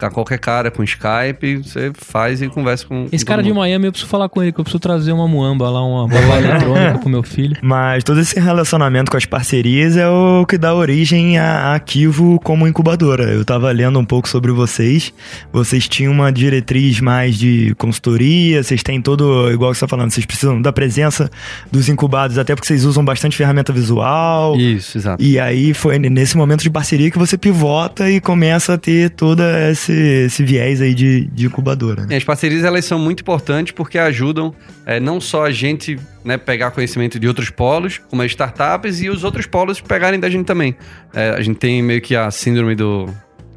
[0.00, 3.06] Tá qualquer cara com Skype, você faz e conversa com.
[3.12, 3.50] Esse com cara de.
[3.52, 6.38] Miami, eu preciso falar com ele, que eu preciso trazer uma muamba lá, uma babá
[6.40, 7.56] eletrônica pro meu filho.
[7.60, 12.40] Mas todo esse relacionamento com as parcerias é o que dá origem a a Kivo
[12.42, 13.24] como incubadora.
[13.24, 15.12] Eu tava lendo um pouco sobre vocês.
[15.52, 20.10] Vocês tinham uma diretriz mais de consultoria, vocês têm todo, igual que você tá falando,
[20.10, 21.30] vocês precisam da presença
[21.70, 24.56] dos incubados, até porque vocês usam bastante ferramenta visual.
[24.56, 25.22] Isso, exato.
[25.22, 29.42] E aí foi nesse momento de parceria que você pivota e começa a ter todo
[29.90, 32.02] esse, esse viés aí de, de incubadora.
[32.02, 32.08] Né?
[32.10, 34.54] E As parcerias elas são muito importantes porque ajudam
[34.86, 39.08] é, não só a gente né, pegar conhecimento de outros polos, como as startups, e
[39.08, 40.76] os outros polos pegarem da gente também.
[41.12, 43.08] É, a gente tem meio que a síndrome do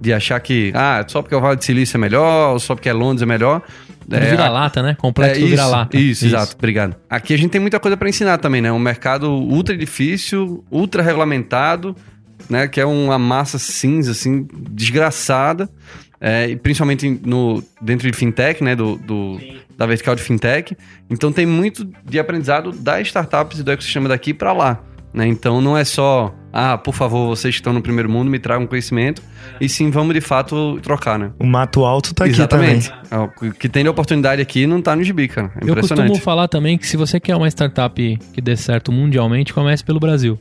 [0.02, 2.90] de achar que ah, só porque o Vale do Silício é melhor, ou só porque
[2.90, 3.62] é Londres é melhor.
[4.12, 4.98] É, vira-lata, né?
[5.00, 5.98] Complexo é, do isso, vira-lata.
[5.98, 6.56] Isso, exato.
[6.58, 6.98] Obrigado.
[7.10, 8.70] Aqui a gente tem muita coisa para ensinar também, né?
[8.70, 11.96] Um mercado ultra difícil, ultra regulamentado,
[12.50, 12.68] né?
[12.68, 15.70] Que é uma massa cinza, assim, desgraçada.
[16.26, 18.76] É, principalmente no, dentro de fintech, né?
[18.78, 19.38] Do, do-
[19.78, 20.78] da vertical de fintech.
[21.10, 24.82] Então tem muito de aprendizado das startups e do ecossistema daqui para lá.
[25.14, 25.28] Né?
[25.28, 28.66] Então não é só, ah, por favor, vocês que estão no primeiro mundo, me tragam
[28.66, 29.22] conhecimento.
[29.60, 31.32] E sim, vamos de fato trocar, né?
[31.40, 32.90] O Mato Alto tá aqui Exatamente.
[33.10, 33.30] também.
[33.44, 35.52] É, O que tem de oportunidade aqui não tá no gibi, cara.
[35.62, 39.54] É Eu costumo falar também que se você quer uma startup que dê certo mundialmente,
[39.54, 40.40] comece pelo Brasil.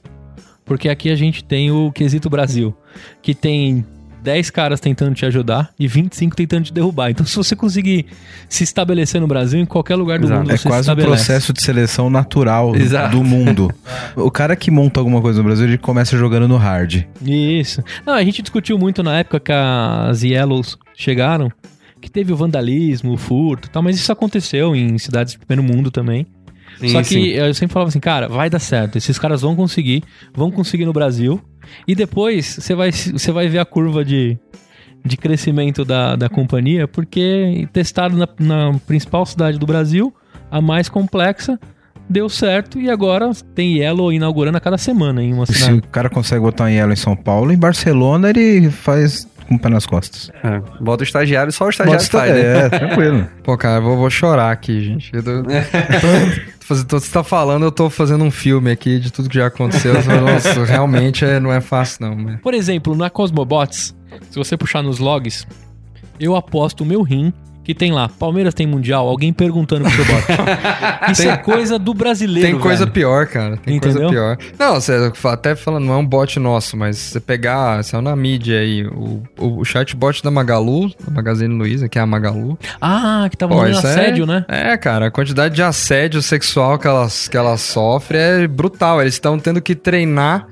[0.64, 2.74] Porque aqui a gente tem o quesito Brasil,
[3.20, 3.84] que tem
[4.22, 7.10] 10 caras tentando te ajudar e 25 tentando te derrubar.
[7.10, 8.06] Então, se você conseguir
[8.48, 10.40] se estabelecer no Brasil, em qualquer lugar do Exato.
[10.40, 13.16] mundo É você quase um processo de seleção natural Exato.
[13.16, 13.72] do mundo.
[14.16, 17.04] O cara que monta alguma coisa no Brasil, ele começa jogando no hard.
[17.24, 17.82] Isso.
[18.06, 21.50] Não, a gente discutiu muito na época que as Yellows chegaram,
[22.00, 25.62] que teve o vandalismo, o furto e tal, mas isso aconteceu em cidades do primeiro
[25.62, 26.26] mundo também.
[26.78, 27.24] Sim, Só que sim.
[27.26, 28.96] eu sempre falava assim, cara, vai dar certo.
[28.96, 30.02] Esses caras vão conseguir,
[30.34, 31.40] vão conseguir no Brasil.
[31.86, 34.38] E depois você vai, você vai ver a curva de,
[35.04, 40.14] de crescimento da, da companhia, porque testaram na, na principal cidade do Brasil,
[40.50, 41.58] a mais complexa,
[42.08, 45.78] deu certo e agora tem Yellow inaugurando a cada semana em uma Se cidade.
[45.78, 49.58] o cara consegue botar um Yellow em São Paulo, em Barcelona ele faz com o
[49.58, 50.30] pé nas costas.
[50.42, 52.40] É, bota o estagiário, só o estagiário Bota- faz, né?
[52.40, 53.28] É, tranquilo.
[53.42, 55.14] Pô, cara, eu vou, vou chorar aqui, gente.
[55.14, 59.36] Eu tô, tô você tá falando, eu tô fazendo um filme aqui de tudo que
[59.36, 59.94] já aconteceu.
[59.94, 62.16] Nossa, realmente é, não é fácil, não.
[62.16, 62.40] Mas...
[62.40, 63.94] Por exemplo, na Cosmobots,
[64.30, 65.46] se você puxar nos logs,
[66.18, 67.32] eu aposto o meu rim
[67.64, 70.24] que tem lá, Palmeiras tem Mundial, alguém perguntando pro seu bot.
[71.12, 72.92] Isso é coisa do brasileiro, Tem coisa velho.
[72.92, 73.56] pior, cara.
[73.56, 74.08] Tem Entendeu?
[74.08, 74.38] coisa pior.
[74.58, 78.58] Não, você até falando, não é um bot nosso, mas você pegar, saiu na mídia
[78.58, 82.58] aí, o, o, chatbot da Magalu, da Magazine Luiza, que é a Magalu.
[82.80, 84.44] Ah, que tava Pô, rolando isso é- assédio, né?
[84.48, 89.00] É, cara, a quantidade de assédio sexual que ela, que ela sofre é brutal.
[89.00, 90.48] Eles estão tendo que treinar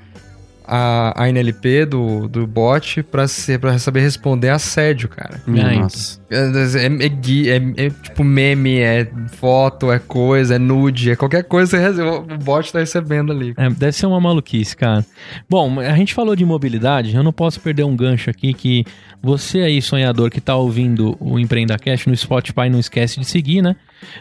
[0.72, 5.42] a, a NLP do, do bot pra, ser, pra saber responder assédio, cara.
[5.48, 6.20] Ai, Nossa.
[6.30, 11.42] É, é, é é- é tipo meme, é foto, é coisa, é nude, é qualquer
[11.42, 13.52] coisa que o bot tá recebendo ali.
[13.56, 15.04] É, deve ser uma maluquice, cara.
[15.48, 18.84] Bom, a gente falou de mobilidade, eu não posso perder um gancho aqui que
[19.20, 23.60] você aí, sonhador, que tá ouvindo o Empreenda Cash no Spotify, não esquece de seguir,
[23.60, 23.74] né?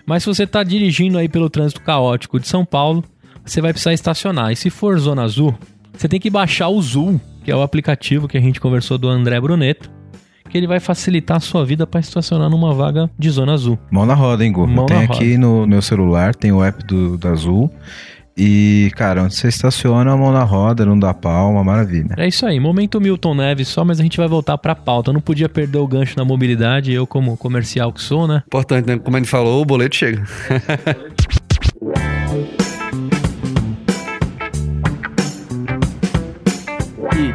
[0.05, 3.03] Mas se você tá dirigindo aí pelo trânsito caótico de São Paulo,
[3.45, 4.51] você vai precisar estacionar.
[4.51, 5.57] E se for zona azul,
[5.99, 9.09] você tem que baixar o Zoom, que é o aplicativo que a gente conversou do
[9.09, 9.91] André Bruneto,
[10.49, 13.77] que ele vai facilitar a sua vida para estacionar numa vaga de zona azul.
[13.91, 14.65] Mão na roda, hein, Gu?
[14.65, 17.69] Mão tem na aqui no meu celular, tem o app do, da Azul.
[18.37, 22.15] E, cara, onde você estaciona, a mão na roda, não dá palma, maravilha.
[22.17, 25.09] É isso aí, momento Milton Neves só, mas a gente vai voltar pra pauta.
[25.09, 28.41] Eu não podia perder o gancho na mobilidade, eu como comercial que sou, né?
[28.47, 28.97] Importante, né?
[28.97, 30.23] Como a gente falou, o boleto chega.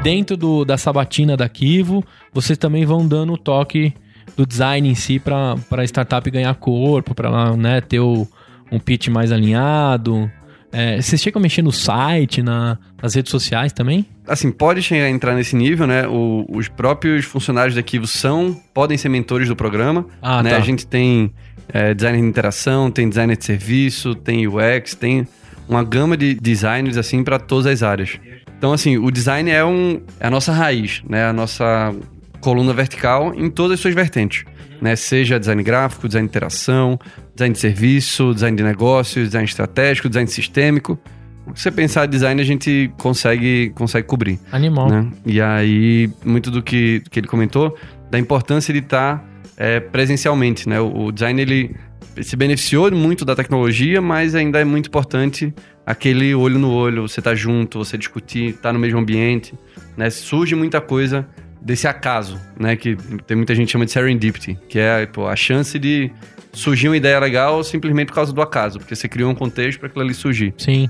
[0.04, 3.92] dentro do, da sabatina da Kivo, vocês também vão dando o toque
[4.36, 8.26] do design em si pra, pra startup ganhar corpo, pra ela né, ter o-
[8.70, 10.30] um pitch mais alinhado.
[10.72, 14.04] É, vocês chegam a mexer no site, na- nas redes sociais também?
[14.26, 16.06] Assim, pode chegar a entrar nesse nível, né?
[16.08, 20.06] O- os próprios funcionários da Kivo são, podem ser mentores do programa.
[20.20, 20.50] Ah, né?
[20.50, 20.56] tá.
[20.56, 21.32] A gente tem
[21.72, 25.26] é, designer de interação, tem designer de serviço, tem UX, tem
[25.66, 28.18] uma gama de designers assim para todas as áreas.
[28.64, 31.26] Então, assim, o design é, um, é a nossa raiz, né?
[31.26, 31.94] A nossa
[32.40, 34.46] coluna vertical em todas as suas vertentes,
[34.80, 34.96] né?
[34.96, 36.98] Seja design gráfico, design de interação,
[37.34, 40.98] design de serviço, design de negócios, design estratégico, design sistêmico.
[41.46, 44.40] O que você pensar de design, a gente consegue, consegue cobrir.
[44.50, 44.88] Animal.
[44.88, 45.10] né?
[45.26, 47.76] E aí, muito do que, que ele comentou,
[48.10, 49.22] da importância de estar
[49.58, 50.80] é, presencialmente, né?
[50.80, 51.76] O, o design, ele
[52.22, 55.52] se beneficiou muito da tecnologia, mas ainda é muito importante
[55.86, 59.54] aquele olho no olho, você tá junto, você discutir, tá no mesmo ambiente,
[59.96, 60.10] né?
[60.10, 61.26] Surge muita coisa
[61.60, 62.76] desse acaso, né?
[62.76, 66.10] Que tem muita gente que chama de serendipity, que é pô, a chance de
[66.52, 69.88] surgir uma ideia legal simplesmente por causa do acaso, porque você criou um contexto para
[69.88, 70.54] aquilo ali surgir.
[70.56, 70.88] Sim.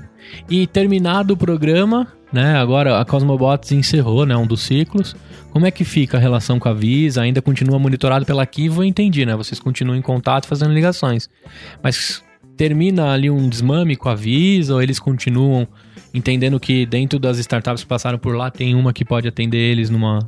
[0.49, 2.57] E terminado o programa, né?
[2.57, 4.35] Agora a Cosmobots encerrou, né?
[4.35, 5.15] Um dos ciclos.
[5.51, 7.21] Como é que fica a relação com a Visa?
[7.21, 8.81] Ainda continua monitorado pela Kivo?
[8.81, 9.35] Eu entendi, né?
[9.37, 11.29] Vocês continuam em contato fazendo ligações.
[11.81, 12.21] Mas
[12.57, 15.67] termina ali um desmame com a Visa ou eles continuam
[16.13, 19.89] entendendo que dentro das startups que passaram por lá tem uma que pode atender eles
[19.89, 20.19] numa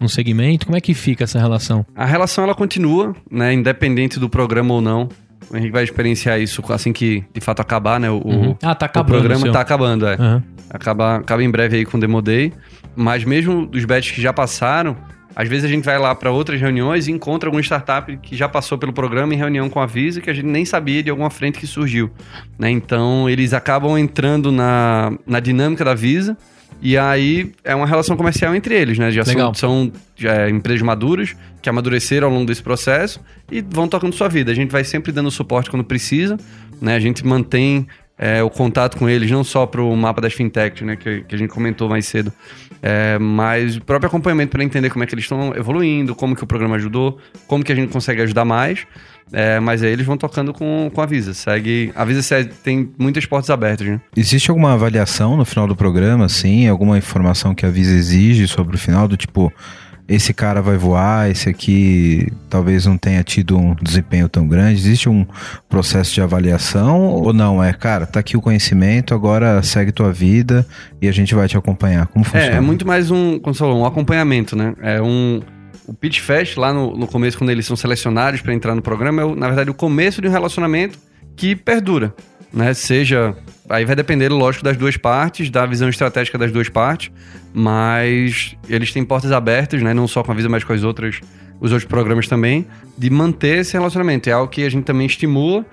[0.00, 0.66] num segmento?
[0.66, 1.84] Como é que fica essa relação?
[1.94, 3.52] A relação ela continua, né?
[3.52, 5.08] Independente do programa ou não.
[5.50, 8.08] O Henrique vai experienciar isso assim que de fato acabar, né?
[8.10, 8.56] O, Uhum.
[8.62, 9.12] Ah, tá acabando.
[9.14, 9.52] o programa seu.
[9.52, 10.14] tá acabando, é.
[10.14, 10.42] Aham.
[10.70, 12.52] Acaba, acaba em breve aí com o Demo Day.
[12.94, 14.96] Mas mesmo dos batches que já passaram,
[15.34, 18.48] às vezes a gente vai lá para outras reuniões e encontra alguma startup que já
[18.48, 21.30] passou pelo programa em reunião com a Visa que a gente nem sabia de alguma
[21.30, 22.10] frente que surgiu.
[22.58, 22.70] Né?
[22.70, 26.36] Então eles acabam entrando na, na dinâmica da Visa.
[26.80, 29.10] E aí é uma relação comercial entre eles, né?
[29.10, 29.52] Já Legal.
[29.52, 33.20] são, são é, empresas maduras que amadureceram ao longo desse processo
[33.50, 34.52] e vão tocando sua vida.
[34.52, 36.36] A gente vai sempre dando suporte quando precisa,
[36.80, 36.94] né?
[36.94, 40.86] A gente mantém é, o contato com eles, não só para o mapa das fintechs,
[40.86, 40.94] né?
[40.94, 42.32] Que, que a gente comentou mais cedo,
[42.82, 46.44] é, mas o próprio acompanhamento para entender como é que eles estão evoluindo, como que
[46.44, 48.86] o programa ajudou, como que a gente consegue ajudar mais.
[49.30, 51.34] É, mas aí eles vão tocando com, com a Visa.
[51.34, 51.92] Segue.
[51.94, 54.00] A Visa segue- tem muitas portas abertas, né?
[54.16, 56.66] Existe alguma avaliação no final do programa, assim?
[56.66, 59.52] Alguma informação que a Visa exige sobre o final, do tipo,
[60.08, 64.80] esse cara vai voar, esse aqui talvez não tenha tido um desempenho tão grande?
[64.80, 65.26] Existe um
[65.68, 67.62] processo de avaliação ou não?
[67.62, 70.66] É, cara, tá aqui o conhecimento, agora segue tua vida
[71.02, 72.06] e a gente vai te acompanhar.
[72.06, 72.54] Como funciona?
[72.54, 74.74] É, é muito mais um, como você falou, um acompanhamento, né?
[74.80, 75.42] É um.
[75.86, 79.22] O Pitch Fest, lá no, no começo, quando eles são selecionados para entrar no programa,
[79.22, 80.98] é, na verdade, o começo de um relacionamento
[81.36, 82.14] que perdura,
[82.52, 82.72] né?
[82.72, 83.34] Seja.
[83.68, 87.10] Aí vai depender, lógico, das duas partes, da visão estratégica das duas partes,
[87.52, 89.92] mas eles têm portas abertas, né?
[89.92, 91.20] Não só com a Visa, mas com as outras,
[91.60, 92.66] os outros programas também,
[92.96, 94.30] de manter esse relacionamento.
[94.30, 95.66] É algo que a gente também estimula,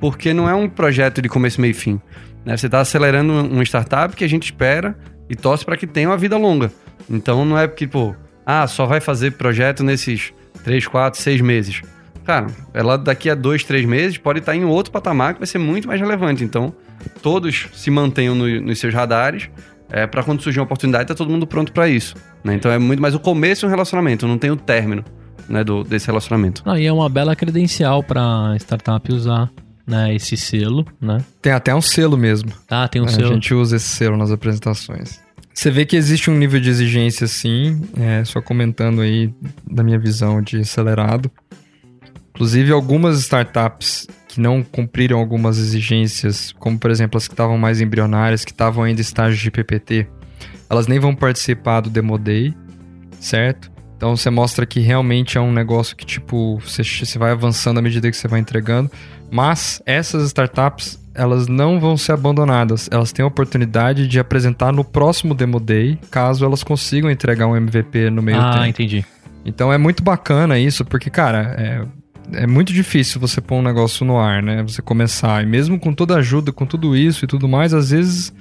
[0.00, 2.00] porque não é um projeto de começo, meio e fim.
[2.44, 2.56] né?
[2.56, 4.96] Você está acelerando uma startup que a gente espera
[5.28, 6.72] e torce para que tenha uma vida longa.
[7.08, 8.14] Então não é porque, pô,
[8.46, 10.32] ah, só vai fazer projeto nesses
[10.64, 11.82] 3, 4, 6 meses.
[12.24, 15.58] Cara, ela daqui a 2, 3 meses pode estar em outro patamar que vai ser
[15.58, 16.44] muito mais relevante.
[16.44, 16.74] Então,
[17.22, 19.48] todos se mantenham no- nos seus radares
[19.90, 22.14] é, para quando surgir uma oportunidade, tá todo mundo pronto para isso.
[22.42, 22.54] né?
[22.54, 25.04] Então é muito mais o começo de um relacionamento, não tem o término
[25.48, 26.62] né, do, desse relacionamento.
[26.64, 29.50] Ah, e é uma bela credencial pra startup usar,
[29.86, 30.14] né?
[30.14, 31.18] Esse selo, né?
[31.42, 32.50] Tem até um selo mesmo.
[32.66, 33.30] Tá, tem um É, selo.
[33.30, 35.20] A gente usa esse selo nas apresentações.
[35.52, 37.82] Você vê que existe um nível de exigência, sim.
[38.00, 39.30] É, só comentando aí
[39.70, 41.30] da minha visão de acelerado.
[42.34, 47.82] Inclusive, algumas startups que não cumpriram algumas exigências, como por exemplo as que estavam mais
[47.82, 50.06] embrionárias, que estavam ainda em estágio de PPT,
[50.70, 52.54] elas nem vão participar do Demo Day,
[53.20, 53.70] certo?
[53.96, 57.82] Então você mostra que realmente é um negócio que, tipo, você, você vai avançando à
[57.82, 58.90] medida que você vai entregando.
[59.30, 62.88] Mas essas startups, elas não vão ser abandonadas.
[62.90, 67.54] Elas têm a oportunidade de apresentar no próximo Demo Day, caso elas consigam entregar um
[67.54, 68.66] MVP no meio Ah, tempo.
[68.66, 69.04] entendi.
[69.44, 71.84] Então é muito bacana isso, porque, cara, é,
[72.32, 74.62] é muito difícil você pôr um negócio no ar, né?
[74.62, 75.42] Você começar.
[75.42, 78.32] E mesmo com toda a ajuda, com tudo isso e tudo mais, às vezes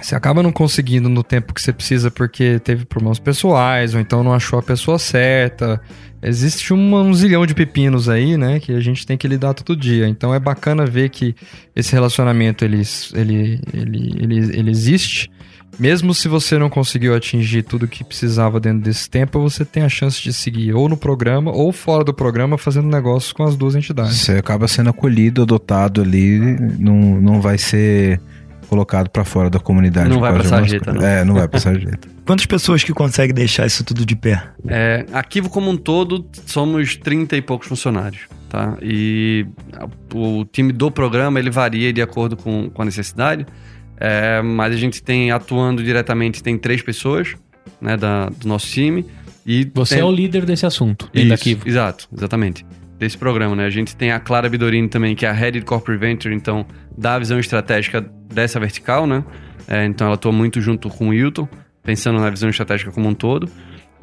[0.00, 4.22] você acaba não conseguindo no tempo que você precisa porque teve problemas pessoais, ou então
[4.22, 5.80] não achou a pessoa certa.
[6.22, 8.60] Existe um zilhão de pepinos aí, né?
[8.60, 10.06] Que a gente tem que lidar todo dia.
[10.06, 11.34] Então é bacana ver que
[11.74, 12.82] esse relacionamento ele,
[13.14, 15.30] ele, ele, ele, ele existe.
[15.78, 19.88] Mesmo se você não conseguiu atingir tudo que precisava dentro desse tempo, você tem a
[19.88, 23.74] chance de seguir ou no programa ou fora do programa fazendo negócios com as duas
[23.74, 24.16] entidades.
[24.16, 26.38] Você acaba sendo acolhido, adotado ali,
[26.78, 28.20] não, não vai ser
[28.68, 30.08] colocado pra fora da comunidade.
[30.08, 31.02] Não vai algumas sarjeta, coisas.
[31.02, 31.08] não.
[31.08, 32.08] É, não vai pra sarjeta.
[32.26, 34.42] Quantas pessoas que conseguem deixar isso tudo de pé?
[34.66, 38.76] É, Arquivo como um todo, somos 30 e poucos funcionários, tá?
[38.80, 39.46] E
[40.12, 43.46] o time do programa, ele varia de acordo com, com a necessidade,
[43.98, 47.34] é, mas a gente tem, atuando diretamente, tem três pessoas,
[47.80, 49.04] né, da, do nosso time.
[49.46, 51.32] E Você tem- é o líder desse assunto, Isso.
[51.68, 52.64] Exato, exatamente.
[52.98, 53.66] Desse programa, né?
[53.66, 56.64] A gente tem a Clara Bidorini também, que é a Head de Corporate Venture, então
[56.96, 58.00] dá a visão estratégica
[58.32, 59.22] dessa vertical, né?
[59.68, 61.48] É, então ela atua muito junto com o Hilton,
[61.82, 63.48] pensando na visão estratégica como um todo.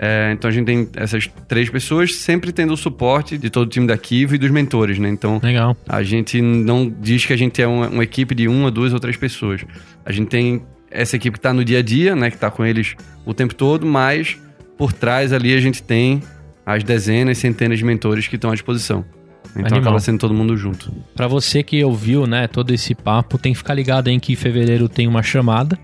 [0.03, 3.69] É, então a gente tem essas três pessoas, sempre tendo o suporte de todo o
[3.69, 5.07] time da Kivo e dos mentores, né?
[5.07, 5.77] Então Legal.
[5.87, 8.99] a gente não diz que a gente é uma, uma equipe de uma, duas ou
[8.99, 9.61] três pessoas.
[10.03, 12.31] A gente tem essa equipe que está no dia a dia, né?
[12.31, 12.95] Que está com eles
[13.27, 14.39] o tempo todo, mas
[14.75, 16.23] por trás ali a gente tem
[16.65, 19.05] as dezenas, centenas de mentores que estão à disposição.
[19.51, 19.81] Então Animal.
[19.81, 20.91] acaba sendo todo mundo junto.
[21.13, 24.35] Pra você que ouviu, né, todo esse papo, tem que ficar ligado aí que em
[24.35, 25.77] fevereiro tem uma chamada,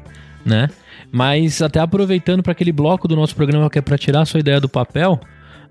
[0.43, 0.69] né?
[1.11, 4.39] Mas até aproveitando para aquele bloco do nosso programa que é para tirar a sua
[4.39, 5.19] ideia do papel,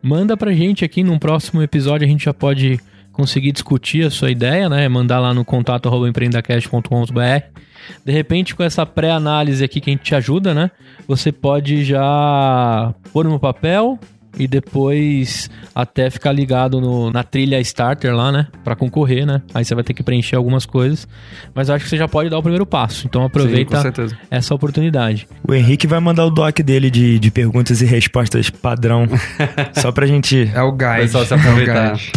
[0.03, 2.81] manda pra gente aqui num próximo episódio a gente já pode
[3.13, 4.87] conseguir discutir a sua ideia, né?
[4.89, 7.61] Mandar lá no contato empreendacast.com.br.
[8.05, 10.71] De repente, com essa pré-análise aqui que a gente te ajuda, né?
[11.09, 13.99] Você pode já pôr no papel
[14.39, 18.47] e depois até ficar ligado no- na trilha starter lá, né?
[18.65, 19.43] Pra concorrer, né?
[19.55, 21.07] Aí você vai ter que preencher algumas coisas.
[21.55, 23.07] Mas eu acho que você já pode dar o primeiro passo.
[23.07, 24.17] Então Sim, aproveita certeza.
[24.31, 25.27] essa oportunidade.
[25.47, 29.07] O Henrique vai mandar o doc dele de, de perguntas e respostas padrão.
[29.81, 30.51] só pra gente.
[30.55, 31.01] É o guide.
[31.03, 31.93] Pessoal se é o aproveitar.
[31.93, 32.13] guide.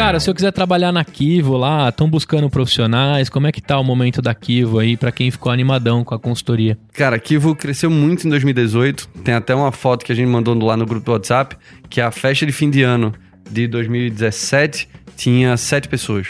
[0.00, 3.78] Cara, se eu quiser trabalhar na Kivo lá, estão buscando profissionais, como é que tá
[3.78, 6.78] o momento da Kivo aí pra quem ficou animadão com a consultoria?
[6.94, 9.06] Cara, a Kivo cresceu muito em 2018.
[9.22, 11.54] Tem até uma foto que a gente mandou lá no grupo do WhatsApp,
[11.90, 13.12] que a festa de fim de ano
[13.50, 14.88] de 2017
[15.18, 16.28] tinha 7 pessoas.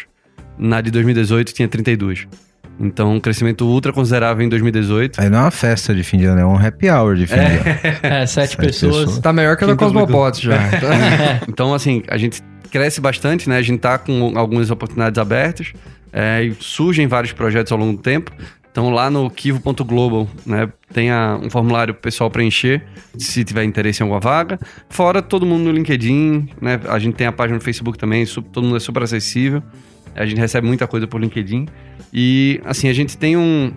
[0.59, 2.27] Na de 2018 tinha 32.
[2.81, 5.21] Então, um crescimento ultra considerável em 2018.
[5.21, 7.37] Aí não é uma festa de fim de ano, é um happy hour de fim
[7.37, 7.61] de ano.
[8.03, 8.97] É, sete Sete pessoas.
[8.97, 9.19] pessoas.
[9.21, 10.59] Tá melhor que a da Cosmobots já.
[11.47, 13.57] Então, assim, a gente cresce bastante, né?
[13.57, 15.73] A gente tá com algumas oportunidades abertas
[16.13, 18.33] é, e surgem vários projetos ao longo do tempo.
[18.73, 22.85] Então, lá no kivo.global, né, tem a- um formulário pro pessoal preencher,
[23.19, 24.61] se tiver interesse em alguma vaga.
[24.89, 26.81] Fora todo mundo no LinkedIn, né?
[26.89, 29.61] A gente tem a página no Facebook também, todo mundo é super acessível.
[30.15, 31.67] A gente recebe muita coisa por LinkedIn.
[32.13, 33.73] E, assim, a gente tem um,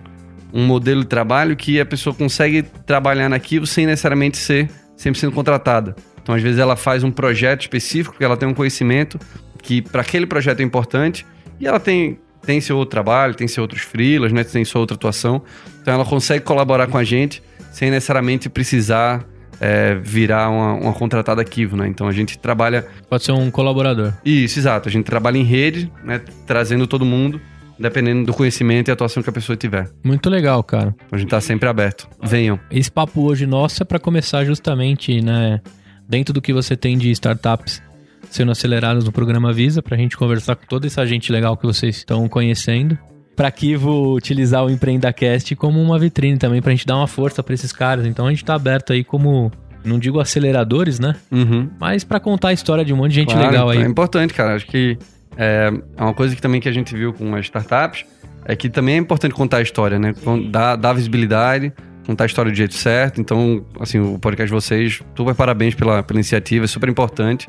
[0.52, 5.32] um modelo de trabalho que a pessoa consegue trabalhar na Kivo sem necessariamente ser 100%
[5.32, 5.96] contratada.
[6.24, 9.20] Então, às vezes, ela faz um projeto específico, que ela tem um conhecimento
[9.62, 11.26] que para aquele projeto é importante,
[11.60, 14.42] e ela tem, tem seu outro trabalho, tem seus outros freelas, né?
[14.42, 15.42] tem sua outra atuação.
[15.82, 19.26] Então, ela consegue colaborar com a gente sem necessariamente precisar
[19.60, 21.86] é, virar uma, uma contratada Kivo, né?
[21.88, 24.14] Então, a gente trabalha Pode ser um colaborador.
[24.24, 24.88] isso, exato.
[24.88, 26.22] A gente trabalha em rede, né?
[26.46, 27.40] Trazendo todo mundo,
[27.78, 29.90] dependendo do conhecimento e atuação que a pessoa tiver.
[30.02, 30.94] Muito legal, cara.
[31.12, 32.08] A gente tá sempre aberto.
[32.22, 32.58] Venham.
[32.70, 35.60] Esse papo hoje nosso é para começar justamente, né,
[36.08, 37.82] dentro do que você tem de startups
[38.30, 41.96] sendo aceleradas no programa Visa, pra gente conversar com toda essa gente legal que vocês
[41.96, 42.98] estão conhecendo.
[43.36, 47.54] Pra Kivo utilizar o EmpreendaCast como uma vitrine também, pra gente dar uma força pra
[47.54, 48.06] esses caras.
[48.06, 49.50] Então a gente tá aberto aí como,
[49.84, 51.16] não digo aceleradores, né?
[51.30, 51.68] Uhum.
[51.80, 53.82] Mas pra contar a história de um monte de gente Claro, legal aí.
[53.82, 54.54] É importante, cara.
[54.54, 54.96] Acho que
[55.36, 58.04] é, uma coisa que também que a gente viu com as startups
[58.44, 60.14] é que também é importante contar a história, né?
[60.50, 61.72] Dar visibilidade,
[62.06, 63.20] contar a história do jeito certo.
[63.20, 67.48] Então, assim, o podcast de vocês, super parabéns pela, pela iniciativa, é super importante.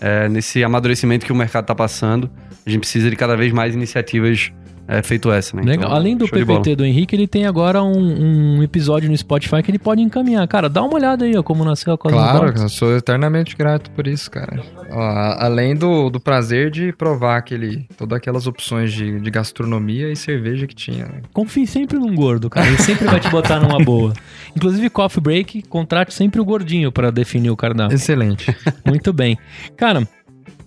[0.00, 2.30] É, nesse amadurecimento que o mercado tá passando,
[2.66, 4.52] a gente precisa de cada vez mais iniciativas
[4.88, 5.62] é, feito essa, né?
[5.62, 5.86] Legal.
[5.86, 6.28] Então, Além do.
[6.28, 10.46] PPT do Henrique, ele tem agora um, um episódio no Spotify que ele pode encaminhar.
[10.46, 13.90] Cara, dá uma olhada aí, ó, como nasceu a Cosmo Claro, eu sou eternamente grato
[13.90, 14.62] por isso, cara.
[14.90, 20.16] Ó, além do, do prazer de provar aquele, todas aquelas opções de, de gastronomia e
[20.16, 21.06] cerveja que tinha.
[21.06, 21.22] Né?
[21.32, 22.66] Confie sempre num gordo, cara.
[22.66, 24.12] Ele sempre vai te botar numa boa.
[24.54, 27.94] Inclusive, Coffee Break, contrate sempre o gordinho pra definir o cardápio.
[27.94, 28.54] Excelente.
[28.84, 29.36] Muito bem.
[29.76, 30.06] Cara,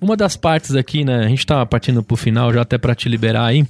[0.02, 1.26] uma das partes aqui, né?
[1.26, 3.66] A gente tá partindo pro final já até pra te liberar aí.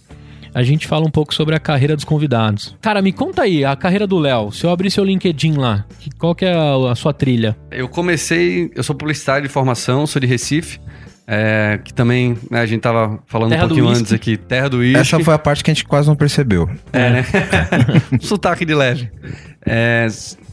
[0.54, 2.76] A gente fala um pouco sobre a carreira dos convidados.
[2.82, 4.52] Cara, me conta aí, a carreira do Léo.
[4.52, 5.86] Se eu abrir seu LinkedIn lá,
[6.18, 7.56] qual que é a, a sua trilha?
[7.72, 10.80] Eu comecei, eu sou publicitário de formação, sou de Recife,
[11.28, 14.02] é, que também né, a gente tava falando Terra um pouquinho whisky.
[14.02, 14.98] antes aqui, terra do uísque.
[14.98, 16.68] Essa foi a parte que a gente quase não percebeu.
[16.92, 17.26] É, né?
[18.20, 19.12] Sotaque de leve.
[19.64, 20.08] É,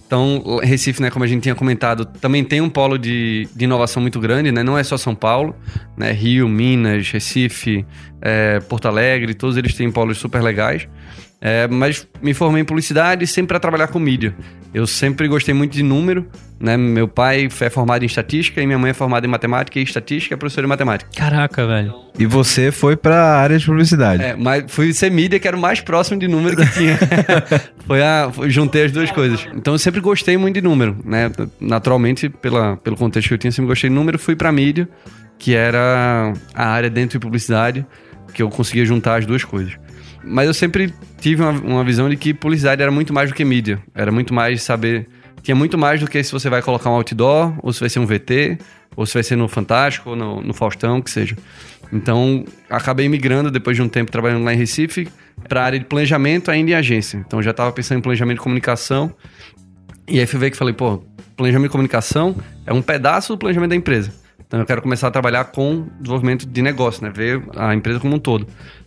[0.06, 4.00] então, Recife, né, como a gente tinha comentado, também tem um polo de, de inovação
[4.00, 4.62] muito grande, né?
[4.62, 5.54] Não é só São Paulo,
[5.96, 6.12] né?
[6.12, 7.84] Rio, Minas, Recife,
[8.22, 10.86] é, Porto Alegre, todos eles têm polos super legais.
[11.40, 14.34] É, mas me formei em publicidade sempre para trabalhar com mídia.
[14.72, 16.26] Eu sempre gostei muito de número,
[16.58, 16.76] né?
[16.76, 20.34] Meu pai é formado em estatística e minha mãe é formada em matemática e estatística
[20.34, 21.10] é professora de matemática.
[21.14, 21.94] Caraca, velho.
[22.18, 24.22] E você foi pra área de publicidade.
[24.22, 26.98] É, mas fui ser mídia, que era o mais próximo de número que tinha.
[27.86, 29.46] foi a, foi- juntei as duas coisas.
[29.54, 31.30] Então eu sempre gostei muito de número, né?
[31.60, 34.18] Naturalmente, pela, pelo contexto que eu tinha, sempre gostei de número.
[34.18, 34.88] Fui pra mídia,
[35.38, 37.86] que era a área dentro de publicidade,
[38.32, 39.74] que eu conseguia juntar as duas coisas.
[40.26, 43.44] Mas eu sempre tive uma, uma visão de que publicidade era muito mais do que
[43.44, 43.80] mídia.
[43.94, 45.08] Era muito mais saber.
[45.42, 48.00] Tinha muito mais do que se você vai colocar um outdoor, ou se vai ser
[48.00, 48.58] um VT,
[48.96, 51.36] ou se vai ser no Fantástico, ou no, no Faustão, que seja.
[51.92, 55.08] Então, acabei migrando depois de um tempo trabalhando lá em Recife
[55.48, 57.22] para a área de planejamento ainda em agência.
[57.24, 59.14] Então, já estava pensando em planejamento de comunicação.
[60.08, 61.04] E aí fui ver que falei, pô,
[61.36, 62.34] planejamento de comunicação
[62.66, 64.12] é um pedaço do planejamento da empresa.
[64.46, 67.10] Então eu quero começar a trabalhar com desenvolvimento de negócio, né?
[67.14, 68.46] Ver a empresa como um todo.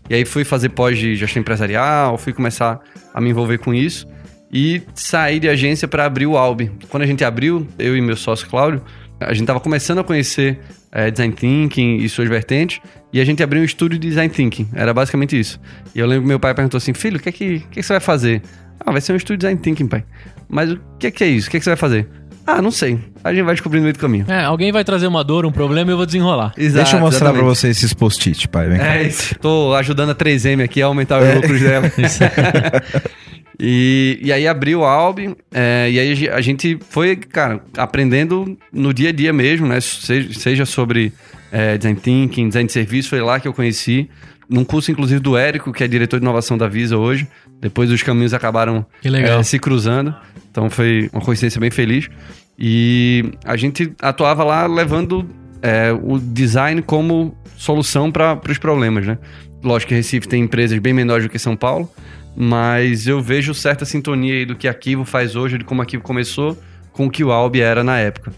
[0.10, 2.80] E aí fui fazer pós de gestão empresarial, fui começar
[3.14, 4.07] a me envolver com isso
[4.51, 6.72] e saí de agência para abrir o Albi.
[6.89, 8.82] Quando a gente abriu, eu e meu sócio Cláudio,
[9.20, 10.60] a gente estava começando a conhecer
[10.91, 12.82] eh, design thinking e suas vertentes
[13.14, 14.68] e a gente abriu um estúdio de design thinking.
[14.74, 15.60] Era basicamente isso.
[15.93, 17.82] E eu lembro que meu pai perguntou assim: "Filho, o que é que, que, é
[17.82, 18.41] que você vai fazer?"
[18.80, 20.03] "Ah, vai ser um estúdio de design thinking, pai."
[20.47, 21.47] "Mas o que é que é isso?
[21.47, 22.07] O que é que você vai fazer?"
[22.46, 23.00] Ah, não sei.
[23.24, 24.26] A gente vai descobrir no meio do caminho.
[24.28, 26.54] É, alguém vai trazer uma dor, um problema e eu vou desenrolar.
[26.56, 27.44] Deixa eu mostrar pra exatamente.
[27.44, 28.68] você esses post-it, pai.
[28.68, 28.96] Vem cá.
[28.96, 29.36] É isso.
[29.40, 31.92] Tô ajudando a 3M aqui a aumentar os lucros dela.
[33.60, 38.94] e, e aí abriu o Albi, é, e aí a gente foi, cara, aprendendo no
[38.94, 39.80] dia a dia mesmo, né?
[39.82, 41.14] Seja, seja sobre
[41.52, 44.10] é, design thinking, design de serviço, foi lá que eu conheci.
[44.50, 47.28] Num curso, inclusive, do Érico, que é diretor de inovação da Visa hoje.
[47.62, 50.16] Depois os caminhos acabaram é, se cruzando.
[50.50, 52.10] Então foi uma coincidência bem feliz.
[52.58, 55.30] E a gente atuava lá levando
[55.62, 59.18] é, o design como solução para os problemas, né?
[59.64, 61.89] Lógico que Recife tem empresas bem menores do que São Paulo,
[62.36, 65.86] mas eu vejo certa sintonia aí do que a Kivo faz hoje, de como a
[65.86, 66.58] Kivo começou,
[66.91, 68.34] com o que o Albi era na época.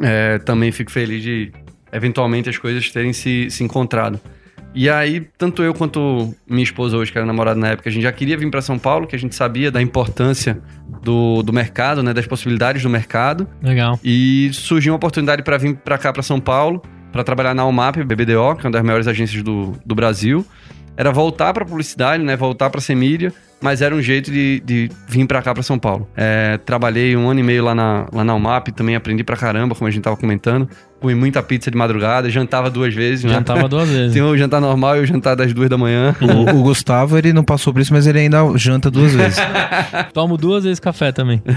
[0.00, 1.52] É, também fico feliz de,
[1.92, 4.20] eventualmente, as coisas terem se, se encontrado.
[4.76, 8.02] E aí, tanto eu quanto minha esposa hoje, que era namorada na época, a gente
[8.02, 10.60] já queria vir para São Paulo, que a gente sabia da importância
[11.02, 13.48] do, do mercado, né, das possibilidades do mercado.
[13.62, 13.98] Legal.
[14.04, 18.04] E surgiu uma oportunidade para vir para cá, para São Paulo, para trabalhar na UMAP,
[18.04, 20.44] BBDO, que é uma das maiores agências do, do Brasil.
[20.96, 22.36] Era voltar para publicidade, né?
[22.36, 25.78] Voltar para ser mídia, mas era um jeito de, de vir para cá, para São
[25.78, 26.08] Paulo.
[26.16, 29.74] É, trabalhei um ano e meio lá na, lá na UMAP, também aprendi pra caramba,
[29.74, 30.68] como a gente tava comentando.
[31.00, 33.34] Comi muita pizza de madrugada, jantava duas vezes, né?
[33.34, 34.12] Jantava duas vezes.
[34.14, 36.16] Tinha o jantar normal e o jantar das duas da manhã.
[36.20, 39.38] O, o Gustavo, ele não passou por isso, mas ele ainda janta duas vezes.
[40.14, 41.42] Tomo duas vezes café também.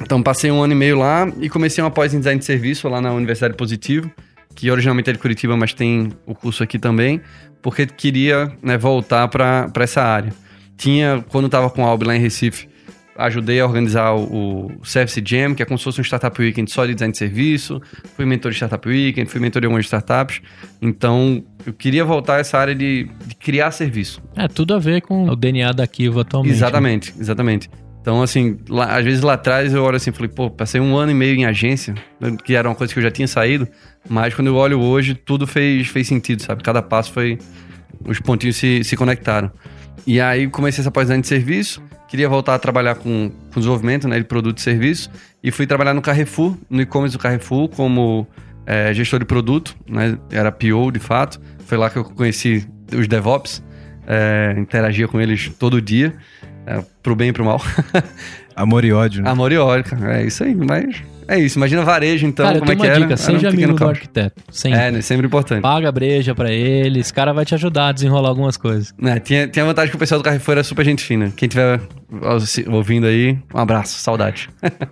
[0.00, 2.88] Então passei um ano e meio lá e comecei uma pós em design de serviço
[2.88, 4.10] lá na Universidade Positivo,
[4.54, 7.20] que originalmente é de Curitiba, mas tem o curso aqui também,
[7.60, 10.32] porque queria né, voltar para essa área.
[10.76, 12.68] Tinha, quando estava com a Albi lá em Recife,
[13.16, 16.70] ajudei a organizar o, o Service Jam, que é como se fosse um Startup Weekend
[16.70, 17.80] só de design de serviço.
[18.16, 20.40] Fui mentor de Startup Weekend, fui mentor de algumas startups.
[20.80, 24.22] Então, eu queria voltar a essa área de, de criar serviço.
[24.36, 26.52] É, tudo a ver com o DNA da Kivo atualmente.
[26.52, 26.56] né?
[26.56, 27.70] Exatamente, exatamente.
[28.02, 31.12] Então, assim, lá- às vezes lá atrás eu olho assim, falei, pô, passei um ano
[31.12, 31.94] e meio em agência,
[32.44, 33.66] que era uma coisa que eu já tinha saído,
[34.08, 36.64] mas quando eu olho hoje, tudo fez, fez sentido, sabe?
[36.64, 37.38] Cada passo foi.
[38.04, 39.52] Os pontinhos se, se conectaram.
[40.04, 44.18] E aí comecei essa pós de serviço, queria voltar a trabalhar com, com desenvolvimento né,
[44.18, 45.08] de produto e serviço,
[45.40, 48.26] e fui trabalhar no Carrefour, no e-commerce do Carrefour, como
[48.66, 50.18] é, gestor de produto, né?
[50.30, 51.40] Era PO de fato.
[51.66, 53.62] Foi lá que eu conheci os DevOps,
[54.08, 56.14] é, interagia com eles todo dia,
[56.66, 57.60] é, pro bem e pro mal.
[58.54, 59.30] Amor e ódio, né?
[59.30, 60.20] Amor e ódio, cara.
[60.20, 61.58] É isso aí, mas é isso.
[61.58, 63.00] Imagina varejo, então, Cara, como é tenho que uma era.
[63.00, 64.42] dica, um seja pequeno amigo do arquiteto.
[64.50, 64.78] Sempre.
[64.78, 65.00] É, né?
[65.00, 65.62] Sempre importante.
[65.62, 68.94] Paga breja pra ele, esse cara vai te ajudar a desenrolar algumas coisas.
[69.02, 71.32] É, tinha, tinha a vantagem que o pessoal do Carrefour era super gente fina.
[71.34, 71.80] Quem estiver
[72.68, 74.48] ouvindo aí, um abraço, saudade.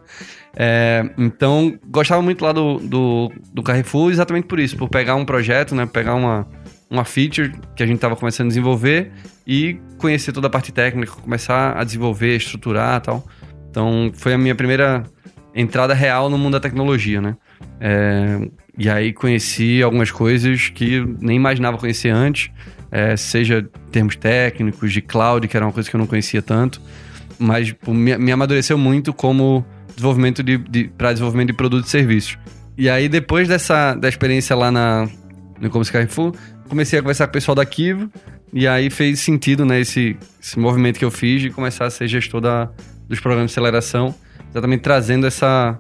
[0.57, 5.25] É, então, gostava muito lá do, do, do Carrefour exatamente por isso, por pegar um
[5.25, 5.87] projeto, né?
[5.87, 6.45] Pegar uma,
[6.91, 9.13] uma feature que a gente estava começando a desenvolver
[9.51, 13.27] e conhecer toda a parte técnica, começar a desenvolver, estruturar tal.
[13.69, 15.03] Então, foi a minha primeira
[15.53, 17.37] entrada real no mundo da tecnologia, né?
[17.81, 18.49] É,
[18.79, 22.53] e aí conheci algumas coisas que nem imaginava conhecer antes,
[22.93, 26.81] é, seja termos técnicos, de cloud, que era uma coisa que eu não conhecia tanto,
[27.37, 31.91] mas tipo, me, me amadureceu muito como desenvolvimento de, de para desenvolvimento de produtos e
[31.91, 32.39] serviços.
[32.79, 35.09] E aí depois dessa da experiência lá na
[35.61, 36.35] no e-commerce Carrefour,
[36.69, 38.09] comecei a conversar com o pessoal da Kivo
[38.53, 42.09] e aí fez sentido, né, esse, esse movimento que eu fiz de começar a ser
[42.09, 42.69] gestor da,
[43.09, 44.15] dos programas de aceleração,
[44.51, 45.79] exatamente trazendo essa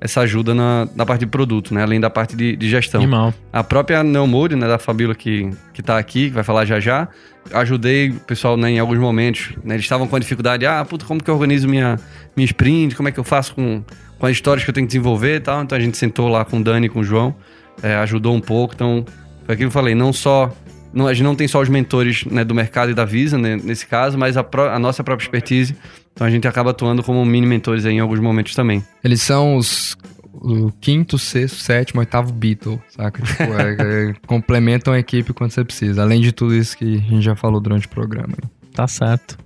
[0.00, 1.82] essa ajuda na, na parte de produto, né?
[1.82, 3.02] Além da parte de, de gestão.
[3.02, 3.34] Animal.
[3.52, 7.06] A própria Neomode, né, da Fabíola que, que tá aqui, que vai falar já já,
[7.52, 9.50] ajudei o pessoal né, em alguns momentos.
[9.62, 11.98] Né, eles estavam com a dificuldade, ah, puta, como que eu organizo minha,
[12.34, 13.84] minha sprint, como é que eu faço com,
[14.18, 15.62] com as histórias que eu tenho que desenvolver e tal.
[15.62, 17.36] Então a gente sentou lá com o Dani e com o João,
[17.82, 18.72] é, ajudou um pouco.
[18.74, 19.04] Então,
[19.44, 20.50] foi aquilo que eu falei, não só.
[20.92, 23.56] Não, a gente não tem só os mentores né, do mercado e da Visa, né,
[23.62, 25.76] nesse caso, mas a, pró- a nossa própria expertise.
[26.12, 28.84] Então a gente acaba atuando como mini mentores aí em alguns momentos também.
[29.04, 29.96] Eles são os
[30.32, 33.22] o quinto, sexto, sétimo, oitavo Beatle, saca?
[33.22, 33.76] Tipo, é-
[34.10, 36.02] é- complementam a equipe quando você precisa.
[36.02, 38.34] Além de tudo isso que a gente já falou durante o programa.
[38.74, 39.36] Tá certo.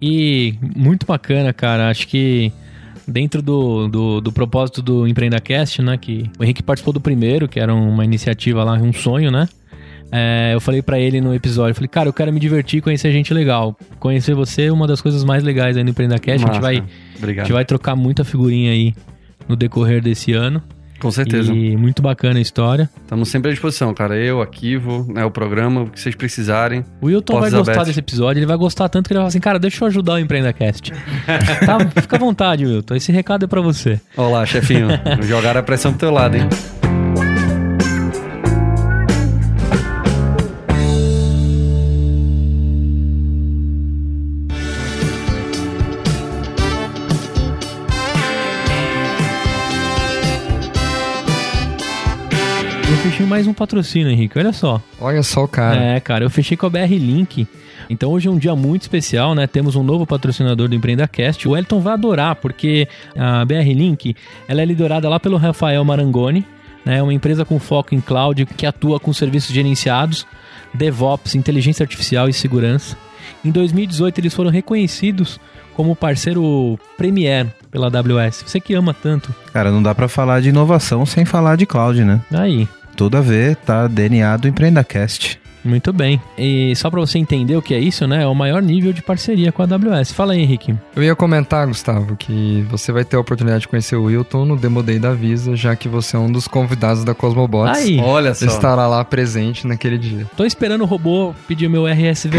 [0.00, 1.88] E muito bacana, cara.
[1.90, 2.52] Acho que
[3.06, 5.96] dentro do, do, do propósito do EmpreendaCast, né?
[5.96, 9.48] Que o Henrique participou do primeiro, que era uma iniciativa lá, um sonho, né?
[10.14, 13.10] É, eu falei pra ele no episódio, falei, cara, eu quero me divertir e conhecer
[13.10, 13.74] gente legal.
[13.98, 16.42] Conhecer você é uma das coisas mais legais aí no Empreenda Cash.
[16.42, 16.84] A gente vai, a
[17.16, 17.46] Obrigado.
[17.46, 18.94] gente vai trocar muita figurinha aí
[19.48, 20.62] no decorrer desse ano.
[21.00, 21.52] Com certeza.
[21.52, 22.88] E muito bacana a história.
[23.02, 24.16] Estamos sempre à disposição, cara.
[24.16, 26.84] Eu, Arquivo, né, o programa, o que vocês precisarem.
[27.00, 27.88] O Wilton vai gostar abertas.
[27.88, 30.12] desse episódio, ele vai gostar tanto que ele vai falar assim, cara, deixa eu ajudar
[30.12, 30.92] o EmpreendaCast.
[31.66, 32.94] tá, fica à vontade, Wilton.
[32.94, 34.00] Esse recado é pra você.
[34.16, 34.88] Olá, chefinho.
[35.26, 36.48] Jogaram a pressão pro teu lado, hein?
[53.12, 54.38] Fechei mais um patrocínio, Henrique.
[54.38, 54.80] Olha só.
[54.98, 55.76] Olha só o cara.
[55.78, 57.46] É, cara, eu fechei com a BR Link.
[57.90, 59.46] Então hoje é um dia muito especial, né?
[59.46, 61.46] Temos um novo patrocinador do EmpreendaCast.
[61.46, 64.16] O Elton vai adorar, porque a BR Link
[64.48, 66.42] ela é liderada lá pelo Rafael Marangoni,
[66.86, 66.98] né?
[66.98, 70.26] É uma empresa com foco em cloud que atua com serviços gerenciados,
[70.72, 72.96] DevOps, inteligência artificial e segurança.
[73.44, 75.38] Em 2018 eles foram reconhecidos
[75.74, 78.44] como parceiro premier pela AWS.
[78.46, 79.34] Você que ama tanto.
[79.52, 82.20] Cara, não dá pra falar de inovação sem falar de cloud, né?
[82.32, 82.66] Aí,
[82.96, 85.41] Tudo a ver, tá DNA do EmpreendaCast.
[85.64, 86.20] Muito bem.
[86.36, 88.22] E só pra você entender o que é isso, né?
[88.22, 90.12] É o maior nível de parceria com a AWS.
[90.12, 90.74] Fala aí, Henrique.
[90.94, 94.56] Eu ia comentar, Gustavo, que você vai ter a oportunidade de conhecer o Wilton no
[94.56, 97.78] Demo Day da Visa, já que você é um dos convidados da Cosmobots.
[97.78, 97.98] Aí.
[98.00, 98.46] Olha só.
[98.46, 100.26] Estará lá presente naquele dia.
[100.36, 102.38] Tô esperando o robô pedir meu RSVP.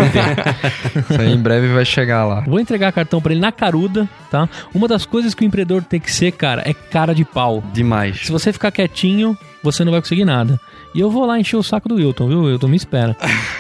[1.09, 2.41] Isso aí em breve vai chegar lá.
[2.41, 4.47] Vou entregar cartão pra ele na caruda, tá?
[4.73, 7.63] Uma das coisas que o empreendedor tem que ser, cara, é cara de pau.
[7.73, 8.21] Demais.
[8.25, 10.59] Se você ficar quietinho, você não vai conseguir nada.
[10.93, 12.41] E eu vou lá encher o saco do Wilton, viu?
[12.43, 13.15] Wilton, me espera.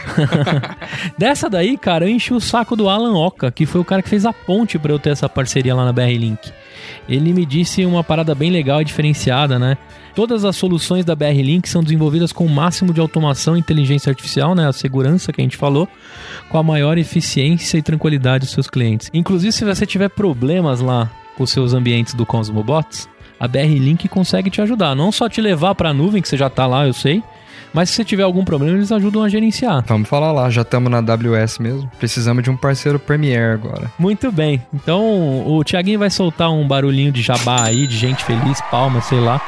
[1.17, 4.09] Dessa daí, cara, eu enchi o saco do Alan Oka, que foi o cara que
[4.09, 6.51] fez a ponte pra eu ter essa parceria lá na BR Link.
[7.07, 9.77] Ele me disse uma parada bem legal e diferenciada, né?
[10.15, 14.09] Todas as soluções da BR Link são desenvolvidas com o máximo de automação e inteligência
[14.09, 14.67] artificial, né?
[14.67, 15.87] A segurança que a gente falou,
[16.49, 19.09] com a maior eficiência e tranquilidade dos seus clientes.
[19.13, 23.09] Inclusive, se você tiver problemas lá com os seus ambientes do Cosmobots,
[23.43, 24.95] a BR Link consegue te ajudar.
[24.95, 27.21] Não só te levar para a nuvem, que você já tá lá, eu sei,
[27.73, 29.83] mas se você tiver algum problema, eles ajudam a gerenciar.
[29.85, 31.91] Vamos falar lá, já estamos na AWS mesmo.
[31.99, 33.91] Precisamos de um parceiro Premier agora.
[33.99, 34.61] Muito bem.
[34.73, 39.19] Então, o Thiaguinho vai soltar um barulhinho de jabá aí, de gente feliz, palmas, sei
[39.19, 39.41] lá.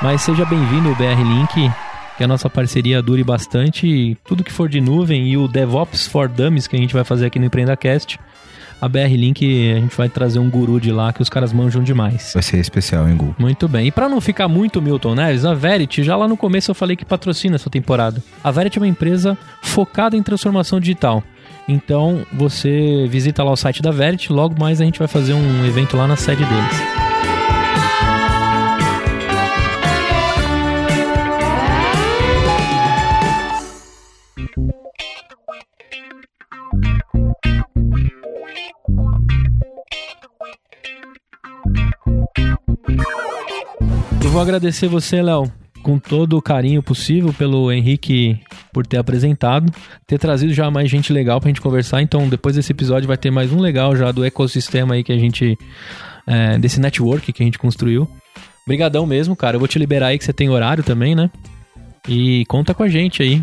[0.00, 1.70] Mas seja bem-vindo, BR Link.
[2.16, 4.16] Que a nossa parceria dure bastante.
[4.24, 7.26] Tudo que for de nuvem e o DevOps for Dummies que a gente vai fazer
[7.26, 8.18] aqui no EmpreendaCast.
[8.82, 11.84] A BR Link, a gente vai trazer um guru de lá que os caras manjam
[11.84, 12.32] demais.
[12.34, 13.32] Vai ser especial, hein, Gu?
[13.38, 13.86] Muito bem.
[13.86, 16.96] E pra não ficar muito Milton Neves, a Verity, já lá no começo eu falei
[16.96, 18.20] que patrocina essa temporada.
[18.42, 21.22] A Verity é uma empresa focada em transformação digital.
[21.68, 25.64] Então você visita lá o site da Verity, logo mais a gente vai fazer um
[25.64, 27.01] evento lá na sede deles.
[44.24, 45.50] Eu vou agradecer você, Léo,
[45.82, 48.38] com todo o carinho possível pelo Henrique
[48.72, 49.72] por ter apresentado,
[50.06, 52.00] ter trazido já mais gente legal pra gente conversar.
[52.02, 55.18] Então, depois desse episódio vai ter mais um legal já do ecossistema aí que a
[55.18, 55.58] gente
[56.26, 58.08] é, desse network que a gente construiu.
[58.64, 59.56] Obrigadão mesmo, cara.
[59.56, 61.28] Eu vou te liberar aí que você tem horário também, né?
[62.08, 63.42] E conta com a gente aí.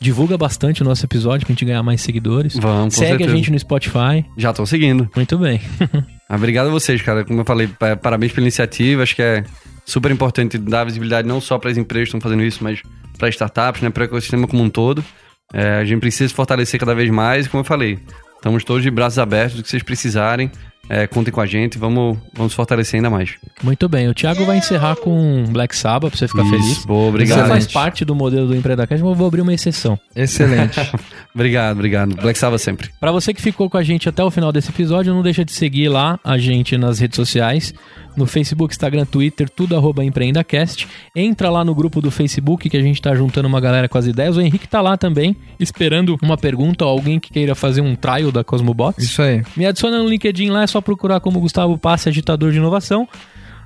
[0.00, 2.56] Divulga bastante o nosso episódio pra gente ganhar mais seguidores.
[2.56, 3.32] Vamos, com Segue certeza.
[3.32, 4.24] a gente no Spotify.
[4.36, 5.08] Já estão seguindo.
[5.14, 5.60] Muito bem.
[6.32, 7.26] Ah, Obrigado a vocês, cara.
[7.26, 9.02] Como eu falei, pa- parabéns pela iniciativa.
[9.02, 9.44] Acho que é
[9.84, 12.80] super importante dar visibilidade não só para as empresas que estão fazendo isso, mas
[13.18, 15.04] para startups, né, para o ecossistema como um todo.
[15.52, 17.46] É, a gente precisa se fortalecer cada vez mais.
[17.46, 17.98] E como eu falei,
[18.36, 19.58] estamos todos de braços abertos.
[19.60, 20.50] O que vocês precisarem,
[20.88, 21.76] é, contem com a gente.
[21.78, 23.34] Vamos, vamos fortalecer ainda mais.
[23.62, 24.08] Muito bem.
[24.08, 26.66] O Thiago vai encerrar com Black Sabbath pra você ficar feliz.
[26.66, 27.38] Isso, boa, Você obrigado.
[27.40, 27.72] faz Excelente.
[27.72, 29.98] parte do modelo do EmpreendaCast, mas eu vou abrir uma exceção.
[30.16, 30.80] Excelente.
[31.34, 32.14] Obrigado, obrigado.
[32.16, 32.90] Black Sabbath sempre.
[33.00, 35.52] Pra você que ficou com a gente até o final desse episódio, não deixa de
[35.52, 37.72] seguir lá a gente nas redes sociais,
[38.16, 40.88] no Facebook, Instagram, Twitter, tudo arroba EmpreendaCast.
[41.14, 44.06] Entra lá no grupo do Facebook que a gente tá juntando uma galera com as
[44.06, 44.36] ideias.
[44.36, 48.32] O Henrique tá lá também, esperando uma pergunta ou alguém que queira fazer um trial
[48.32, 49.02] da Cosmobox.
[49.02, 49.42] Isso aí.
[49.56, 53.08] Me adiciona no LinkedIn lá, é só procurar como Gustavo Passe Agitador de Inovação.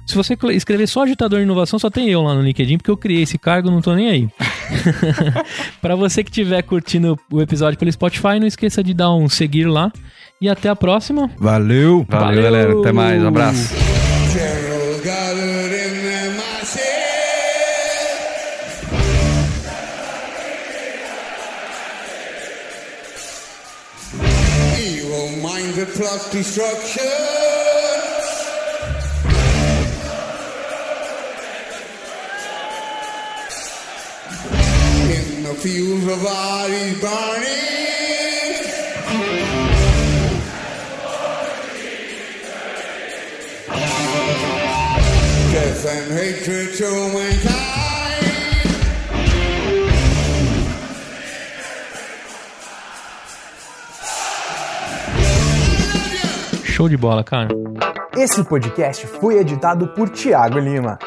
[0.07, 2.97] Se você escrever só agitador de inovação, só tem eu lá no LinkedIn, porque eu
[2.97, 4.29] criei esse cargo, não tô nem aí.
[5.83, 9.67] Pra você que estiver curtindo o episódio pelo Spotify, não esqueça de dar um seguir
[9.67, 9.93] lá.
[10.41, 11.31] E até a próxima.
[11.39, 12.07] Valeu!
[12.09, 12.43] Valeu, Valeu.
[12.43, 12.79] galera.
[12.79, 13.23] Até mais.
[13.23, 14.06] Um abraço.
[15.07, 16.97] got it in my myself.
[24.81, 27.05] Evil-minded plot destruction.
[35.09, 37.66] In the fields of bodies burning.
[45.89, 47.87] And hatred to mankind.
[56.65, 57.49] Show de bola, cara.
[58.17, 60.99] Esse podcast foi editado por Tiago Lima.